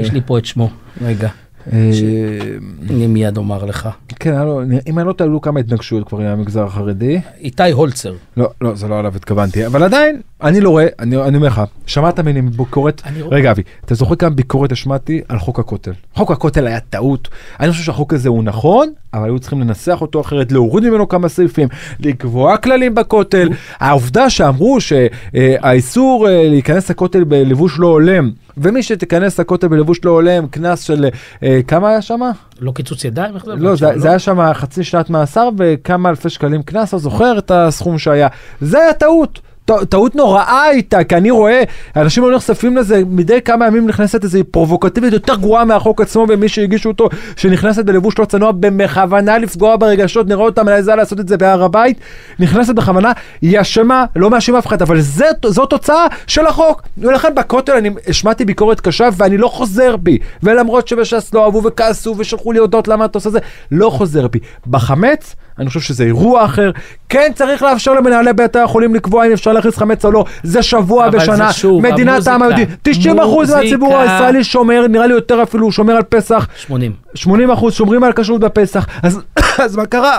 יש 0.00 0.12
לי 0.12 0.20
פה 0.26 0.38
את 0.38 0.44
שמו. 0.44 0.68
רגע, 1.04 1.28
אני 1.72 3.06
מיד 3.08 3.36
אומר 3.36 3.64
לך. 3.64 3.88
כן, 4.08 4.34
לו- 4.34 4.62
אם 4.86 4.98
אני 4.98 5.06
לא 5.06 5.14
היו 5.18 5.40
כמה 5.40 5.60
התנגשויות 5.60 6.08
כבר 6.08 6.18
עם 6.18 6.26
המגזר 6.26 6.64
החרדי. 6.64 7.20
איתי 7.40 7.70
הולצר. 7.70 8.14
לא, 8.36 8.50
לא, 8.60 8.74
זה 8.74 8.88
לא 8.88 8.98
עליו 8.98 9.12
התכוונתי, 9.16 9.66
אבל 9.66 9.82
עדיין, 9.82 10.20
אני 10.42 10.60
לא 10.60 10.70
רואה, 10.70 10.86
אני 10.98 11.16
אומר 11.16 11.46
לך, 11.46 11.62
שמעת 11.86 12.20
ממני 12.20 12.42
ביקורת. 12.42 13.02
רגע 13.30 13.50
אבי, 13.50 13.62
אתה 13.84 13.94
זוכר 13.94 14.14
כמה 14.14 14.30
ביקורת 14.30 14.72
השמעתי 14.72 15.20
על 15.28 15.38
חוק 15.38 15.58
הכותל? 15.58 15.92
חוק 16.14 16.30
הכותל 16.30 16.66
היה 16.66 16.80
טעות, 16.80 17.28
אני 17.60 17.70
חושב 17.70 17.82
שהחוק 17.82 18.14
הזה 18.14 18.28
הוא 18.28 18.44
נכון, 18.44 18.88
אבל 19.14 19.24
היו 19.24 19.38
צריכים 19.38 19.60
לנסח 19.60 19.98
אותו 20.00 20.20
אחרת, 20.20 20.52
להוריד 20.52 20.88
ממנו 20.88 21.08
כמה 21.08 21.28
סעיפים, 21.28 21.68
לקבוע 22.00 22.56
כללים 22.56 22.94
בכותל, 22.94 23.48
העובדה 23.78 24.30
שאמרו 24.30 24.78
שהאיסור 24.80 26.28
אה, 26.28 26.48
להיכנס 26.48 26.90
לכותל 26.90 27.24
בלבוש 27.24 27.78
לא 27.78 27.86
הולם, 27.86 28.30
ומי 28.56 28.82
שתיכנס 28.82 29.40
לכותל 29.40 29.68
בלבוש 29.68 30.04
לא 30.04 30.10
הולם, 30.10 30.46
קנס 30.46 30.82
של, 30.82 31.06
אה, 31.42 31.60
כמה 31.68 31.88
היה 31.88 32.02
שם? 32.02 32.20
לא 32.60 32.72
קיצוץ 32.72 33.04
ידיים? 33.04 33.34
זה? 33.44 33.54
לא, 33.54 33.76
זה, 33.76 33.86
זה 33.96 34.08
היה 34.08 34.18
שם 34.18 34.52
חצי 34.52 34.84
שנת 34.84 35.10
מאסר 35.10 35.48
וכמה 35.58 36.08
אלפי 36.08 36.28
שקלים 36.30 36.62
קנס, 36.62 36.92
לא 36.92 36.98
זוכר 36.98 37.38
את 37.38 37.50
הסכום 37.54 37.98
שהיה. 37.98 38.28
זה 38.60 38.78
היה 38.78 38.92
טעות. 38.92 39.40
טעות 39.64 40.14
נוראה 40.16 40.62
הייתה, 40.62 41.04
כי 41.04 41.16
אני 41.16 41.30
רואה, 41.30 41.62
אנשים 41.96 42.22
לא 42.22 42.36
נחשפים 42.36 42.76
לזה, 42.76 43.02
מדי 43.06 43.42
כמה 43.42 43.66
ימים 43.66 43.86
נכנסת 43.86 44.24
איזו 44.24 44.38
פרובוקטיבית 44.50 45.12
יותר 45.12 45.36
גרועה 45.36 45.64
מהחוק 45.64 46.00
עצמו, 46.00 46.26
ומי 46.28 46.48
שהגישו 46.48 46.88
אותו, 46.88 47.08
שנכנסת 47.36 47.84
בלבוש 47.84 48.18
לא 48.18 48.24
צנוע 48.24 48.52
בכוונה 48.54 49.38
לפגוע 49.38 49.76
ברגשות, 49.76 50.28
נראה 50.28 50.44
אותה 50.44 50.62
מעזה 50.62 50.94
לעשות 50.94 51.20
את 51.20 51.28
זה 51.28 51.36
בהר 51.36 51.62
הבית, 51.62 52.00
נכנסת 52.38 52.74
בכוונה, 52.74 53.12
היא 53.42 53.60
אשמה, 53.60 54.04
לא 54.16 54.30
מאשים 54.30 54.56
אף 54.56 54.66
אחד, 54.66 54.82
אבל 54.82 55.00
זה, 55.00 55.26
זו 55.46 55.66
תוצאה 55.66 56.06
של 56.26 56.46
החוק. 56.46 56.82
ולכן 56.98 57.34
בכותל 57.34 57.72
אני 57.72 57.90
השמעתי 58.08 58.44
ביקורת 58.44 58.80
קשה, 58.80 59.08
ואני 59.16 59.38
לא 59.38 59.48
חוזר 59.48 59.96
בי. 59.96 60.18
ולמרות 60.42 60.88
שבש"ס 60.88 61.34
לא 61.34 61.44
אהבו 61.44 61.62
וכעסו 61.62 62.14
ושלחו 62.18 62.52
לי 62.52 62.58
הודעות 62.58 62.88
למה 62.88 63.04
אתה 63.04 63.18
עושה 63.18 63.30
זה, 63.30 63.38
לא 63.70 63.90
חוזר 63.90 64.28
בי. 64.28 64.38
בחמץ, 64.66 65.34
אני 65.58 65.68
חושב 65.68 65.80
שזה 65.80 66.04
אירוע 66.04 66.44
אחר. 66.44 66.70
כן 67.08 67.32
צריך 67.34 67.62
לאפשר 67.62 67.94
למנהלי 67.94 68.32
בתי 68.32 68.58
החולים 68.58 68.94
לקבוע 68.94 69.26
אם 69.26 69.32
אפשר 69.32 69.51
להכניס 69.52 69.76
חמץ 69.78 70.04
או 70.04 70.12
לא. 70.12 70.24
זה 70.42 70.62
שבוע 70.62 71.08
אבל 71.08 71.20
זה 71.20 71.32
בשנה. 71.32 71.52
שוב, 71.52 71.82
מדינת 71.82 72.26
העם. 72.26 72.42
היהודי. 72.42 72.66
90 72.82 73.18
אחוז 73.20 73.50
מוזיקה. 73.50 73.62
מהציבור 73.62 73.98
הישראלי 73.98 74.44
שומר, 74.44 74.86
נראה 74.88 75.06
לי 75.06 75.12
יותר 75.14 75.42
אפילו, 75.42 75.72
שומר 75.72 75.92
על 75.92 76.02
פסח. 76.02 76.46
80. 76.56 76.92
80 77.14 77.50
אחוז 77.50 77.74
שומרים 77.74 78.04
על 78.04 78.12
כשרות 78.12 78.40
בפסח. 78.40 78.86
אז, 79.02 79.20
אז 79.64 79.76
מה 79.76 79.86
קרה? 79.86 80.18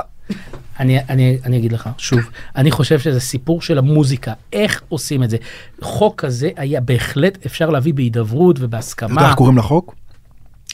אני, 0.79 0.99
אני, 1.09 1.37
אני 1.45 1.57
אגיד 1.57 1.71
לך, 1.71 1.89
שוב, 1.97 2.19
אני 2.55 2.71
חושב 2.71 2.99
שזה 2.99 3.19
סיפור 3.19 3.61
של 3.61 3.77
המוזיקה, 3.77 4.33
איך 4.53 4.81
עושים 4.89 5.23
את 5.23 5.29
זה. 5.29 5.37
חוק 5.81 6.21
כזה 6.21 6.49
היה 6.55 6.81
בהחלט 6.81 7.45
אפשר 7.45 7.69
להביא 7.69 7.93
בהידברות 7.93 8.55
אתה 8.55 8.63
יודע 8.63 8.75
ובהסכמה. 8.75 9.27
איך 9.27 9.35
קוראים 9.35 9.57
לחוק? 9.57 9.95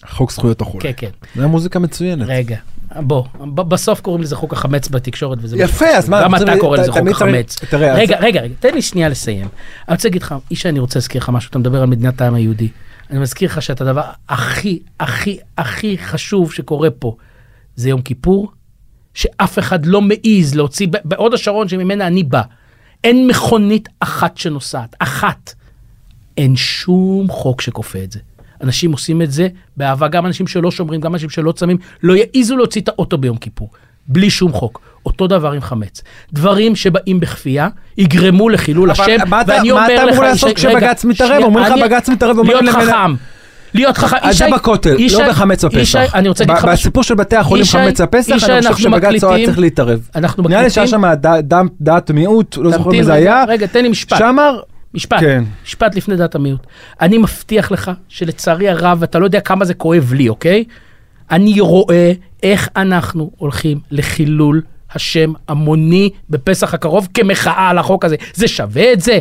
חוק 0.08 0.32
זכויות 0.32 0.62
החולה. 0.62 0.84
כן, 0.84 0.92
כן. 0.98 1.10
זה 1.36 1.48
מוזיקה 1.48 1.80
מצוינת. 1.80 2.28
רגע, 2.28 2.58
בוא, 2.96 3.24
בסוף 3.44 4.02
קוראים 4.02 4.24
לזה 4.24 4.36
חוק 4.36 4.54
החמץ 4.54 4.90
בתקשורת 4.90 5.38
וזה... 5.42 5.58
יפה. 5.58 5.86
אז 5.86 6.10
מה, 6.10 6.24
גם 6.24 6.36
אתה 6.36 6.54
קורא 6.60 6.78
לזה 6.78 6.92
חוק 6.92 7.08
החמץ. 7.12 7.58
רגע, 7.74 8.20
רגע, 8.20 8.42
רגע, 8.42 8.56
תן 8.60 8.74
לי 8.74 8.82
שנייה 8.82 9.10
לסיים. 9.10 9.48
אני 9.88 9.96
רוצה 9.96 10.08
להגיד 10.08 10.22
לך, 10.22 10.36
איש 10.52 10.66
אני 10.66 10.80
רוצה 10.80 11.00
להזכיר 11.00 11.22
לך 11.22 11.30
משהו, 11.30 11.50
אתה 11.50 11.60
מדבר 11.60 11.82
על 11.82 11.88
מדינת 11.88 12.22
העם 12.22 12.34
היהודי. 12.34 12.70
אני 13.10 13.20
מזכיר 13.20 13.50
לך 13.50 13.62
שאת 13.62 13.82
הדבר 13.82 14.04
הכי, 14.30 14.80
הכי, 15.00 15.38
הכי 15.58 15.98
חשוב 15.98 16.54
שקורה 16.54 16.90
פה, 16.92 17.16
זה 17.76 17.90
יום 17.90 18.02
כיפור, 18.02 18.52
שאף 19.14 19.60
אחד 19.60 19.86
לא 19.86 20.02
מעז 20.02 20.56
להוציא, 20.56 20.88
בהוד 21.04 21.34
השרון 21.34 21.68
שממנה 21.68 22.08
אני 22.08 22.24
בא, 22.24 22.42
אין 23.04 23.28
מכונית 23.28 23.90
אחת 24.00 24.38
שנוסעת, 24.38 24.96
אחת. 25.00 25.54
אין 26.38 26.56
שום 26.56 27.28
חוק 27.30 27.62
שכופה 27.62 28.04
את 28.04 28.12
זה. 28.12 28.20
אנשים 28.64 28.92
עושים 28.92 29.22
את 29.22 29.32
זה 29.32 29.48
באהבה, 29.78 30.08
גם 30.08 30.26
אנשים 30.26 30.48
שלא 30.48 30.72
שומרים, 30.72 31.02
גם 31.02 31.14
אנשים 31.14 31.30
שלא 31.30 31.52
צמים, 31.52 31.78
לא 32.04 32.14
יעזו 32.36 32.58
להוציא 32.58 32.82
את 32.82 32.88
האוטו 32.90 33.18
ביום 33.18 33.38
כיפור, 33.38 33.70
בלי 34.08 34.30
שום 34.30 34.54
חוק. 34.54 34.80
אותו 35.06 35.28
דבר 35.28 35.52
עם 35.52 35.62
חמץ. 35.62 36.02
דברים 36.34 36.76
שבאים 36.76 37.20
בכפייה 37.20 37.68
יגרמו 37.98 38.50
לחילול 38.50 38.92
השם, 38.92 39.04
מה 39.28 39.42
אתה- 39.42 39.52
ואני 39.52 39.72
מה 39.72 39.76
אומר 39.84 39.94
אתה 39.96 40.06
לך... 40.06 40.14
אמור 40.14 40.24
ישי- 40.26 40.32
לעשות 40.32 40.54
כשבג"ץ 40.56 41.06
מתערב? 41.06 41.44
אומרים 41.44 41.66
לך 41.66 41.74
בג"ץ 41.84 42.10
מתערב 42.10 42.38
להיות 42.40 42.64
חכם. 42.70 43.14
להיות 43.74 43.98
חכם. 43.98 44.18
אז 44.22 44.38
זה 44.38 44.46
בכותל, 44.54 44.96
לא 45.12 45.30
בחמץ 45.30 45.64
בפסח. 45.66 45.78
ישי, 45.80 45.98
אני 46.14 46.30
רוצה 46.30 46.44
להגיד 46.44 46.58
לך 46.58 46.66
משהו. 46.66 46.74
בסיפור 46.74 47.04
של 47.04 47.16
בתי 47.16 47.36
החולים 47.36 47.66
חמץ 47.66 48.02
בפסח, 48.02 48.36
ישי, 48.36 48.46
אני 48.46 48.62
חושב 48.62 48.68
אנחנו 48.68 48.84
שבג"ץ 48.84 49.04
היה 49.04 49.12
מקליטים- 49.32 49.46
צריך 49.46 49.60
להתערב. 49.60 50.08
אנחנו 50.16 50.44
נראה 50.50 50.62
לי 50.64 50.70
שהיה 50.70 50.88
מקליטים- 50.88 51.22
שם 51.42 51.68
דעת 51.82 52.12
מיעוט, 52.12 52.58
לא 52.58 52.72
זוכר 52.72 52.90
מי 52.90 53.04
זה 53.04 53.14
רגע, 53.14 53.34
היה. 53.34 53.44
רגע, 53.48 53.68
תן 53.68 53.84
לי 53.84 53.90
משפט. 53.90 54.18
שאמר, 54.18 54.60
משפט, 54.94 55.20
כן. 55.20 55.44
משפט 55.64 55.96
לפני 55.96 56.16
דעת 56.16 56.36
המיעוט. 56.36 56.68
אני 57.02 57.18
מבטיח 57.18 57.72
לך 57.72 57.92
שלצערי 58.08 58.70
הרב, 58.70 59.04
אתה 59.04 59.20
לא 59.20 59.26
יודע 59.26 59.42
כמה 59.42 59.66
זה 59.66 59.74
כואב 59.74 60.14
לי, 60.14 60.30
אוקיי? 60.30 60.64
אני 61.32 61.60
רואה 61.60 62.12
איך 62.44 62.70
אנחנו 62.76 63.32
הולכים 63.38 63.80
לחילול 63.92 64.62
השם 64.94 65.34
המוני 65.48 66.10
בפסח 66.30 66.74
הקרוב 66.74 67.08
כמחאה 67.14 67.70
על 67.70 67.78
החוק 67.78 68.06
הזה. 68.06 68.16
זה 68.34 68.48
שווה 68.48 68.94
את 68.94 69.02
זה? 69.02 69.20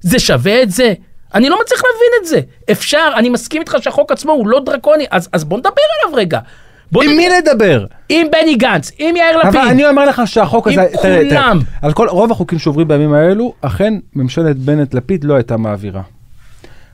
זה 0.00 0.18
שווה 0.18 0.62
את 0.62 0.70
זה? 0.70 0.94
אני 1.34 1.48
לא 1.48 1.58
מצליח 1.62 1.82
להבין 1.84 2.10
את 2.22 2.28
זה. 2.28 2.40
אפשר, 2.72 3.08
אני 3.16 3.30
מסכים 3.30 3.60
איתך 3.60 3.76
שהחוק 3.80 4.12
עצמו 4.12 4.32
הוא 4.32 4.48
לא 4.48 4.60
דרקוני, 4.66 5.06
אז, 5.10 5.28
אז 5.32 5.44
בוא 5.44 5.58
נדבר 5.58 5.70
עליו 6.02 6.16
רגע. 6.16 6.38
בוא 6.92 7.02
עם 7.02 7.16
מי 7.16 7.28
לדבר? 7.28 7.86
עם 8.08 8.26
בני 8.32 8.54
גנץ, 8.54 8.90
עם 8.98 9.16
יאיר 9.16 9.38
לפיד. 9.38 9.56
אבל 9.56 9.68
אני 9.68 9.86
אומר 9.88 10.04
לך 10.04 10.22
שהחוק 10.26 10.68
עם 10.68 10.78
הזה, 10.78 10.88
תראה, 11.02 11.28
כולם. 11.28 11.58
על 11.82 11.92
כל 11.92 12.08
רוב 12.08 12.32
החוקים 12.32 12.58
שעוברים 12.58 12.88
בימים 12.88 13.12
האלו, 13.12 13.52
אכן 13.60 13.94
ממשלת 14.16 14.56
בנט-לפיד 14.56 15.24
לא 15.24 15.34
הייתה 15.34 15.56
מעבירה. 15.56 16.02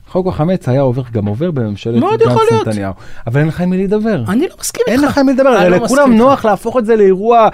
חוק 0.07 0.27
החמץ 0.27 0.69
היה 0.69 0.81
עובר 0.81 1.01
גם 1.11 1.25
עובר 1.25 1.51
בממשלת 1.51 1.93
להיות. 1.95 2.21
גנץ-נתניהו. 2.21 2.93
אבל 3.27 3.39
אין 3.39 3.47
לך 3.47 3.61
עם 3.61 3.69
מי 3.69 3.83
לדבר. 3.83 4.23
אני 4.27 4.47
לא 4.47 4.55
מסכים 4.59 4.83
אין 4.87 4.99
איתך. 4.99 5.11
לך 5.11 5.17
עם 5.17 5.25
מי 5.25 5.33
לדבר, 5.33 5.49
הרי 5.49 5.69
לא 5.69 5.77
לכולם 5.77 6.13
נוח. 6.17 6.45
להפוך 6.45 6.77
את 6.77 6.85
זה 6.85 6.95
לאירוע, 6.95 7.47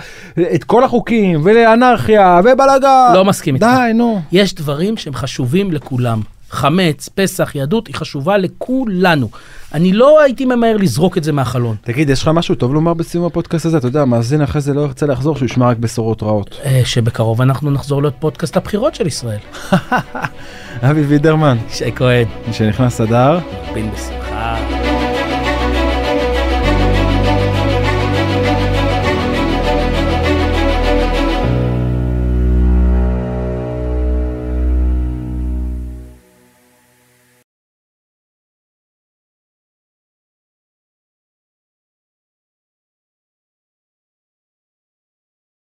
את 0.56 0.64
כל 0.64 0.84
החוקים, 0.84 1.42
ולאנרכיה, 1.44 2.42
ובלאגה. 2.44 3.12
לא 3.14 3.26
מסכים 3.26 3.56
איתך. 3.56 3.66
די, 3.66 3.94
נו. 3.94 4.22
יש 4.32 4.56
דברים 4.56 4.98
שהם 4.98 5.14
חשובים 5.14 5.72
לכולם. 5.72 6.22
חמץ, 6.50 7.10
פסח, 7.16 7.56
יהדות, 7.56 7.88
היא 7.88 7.96
חשובה 7.96 8.38
לכולנו. 8.38 9.30
אני 9.74 9.94
לא 9.94 10.22
הייתי 10.22 10.46
ממהר 10.46 10.78
לזרוק 10.78 11.18
את 11.18 11.24
זה 11.24 11.32
מהחלון. 11.32 11.76
תגיד, 11.82 12.10
יש 12.10 12.22
לך 12.22 12.28
משהו 12.28 12.56
טוב 12.56 12.74
לומר 12.74 12.94
בסיום 12.94 13.26
הפודקאסט 13.26 13.66
הזה? 13.66 13.78
אתה 13.78 13.88
יודע, 13.88 14.06
מאזין 14.06 14.42
אחרי 14.42 14.62
זה 14.62 14.74
לא 14.74 14.82
ירצה 14.82 15.06
לחזור, 15.06 15.36
שהוא 15.36 15.46
ישמע 15.46 15.68
רק 15.68 15.78
בשורות 15.78 16.24
רעות. 16.24 16.60
אה, 16.66 16.82
שבקרוב 16.86 17.42
אנחנו 17.42 17.72
נחזור 17.72 18.02
להיות 18.02 18.16
פודקאסט 18.20 18.58
הבחירות 18.58 18.96
של 18.96 19.08
ישראל. 19.08 19.40
אבי 20.90 21.02
וידרמן, 21.02 21.58
שי 21.70 21.92
כהן, 21.96 22.28
משנכנס 22.50 23.02
אדר. 23.02 23.40
בין 23.74 23.92
בשמחה. 23.92 24.77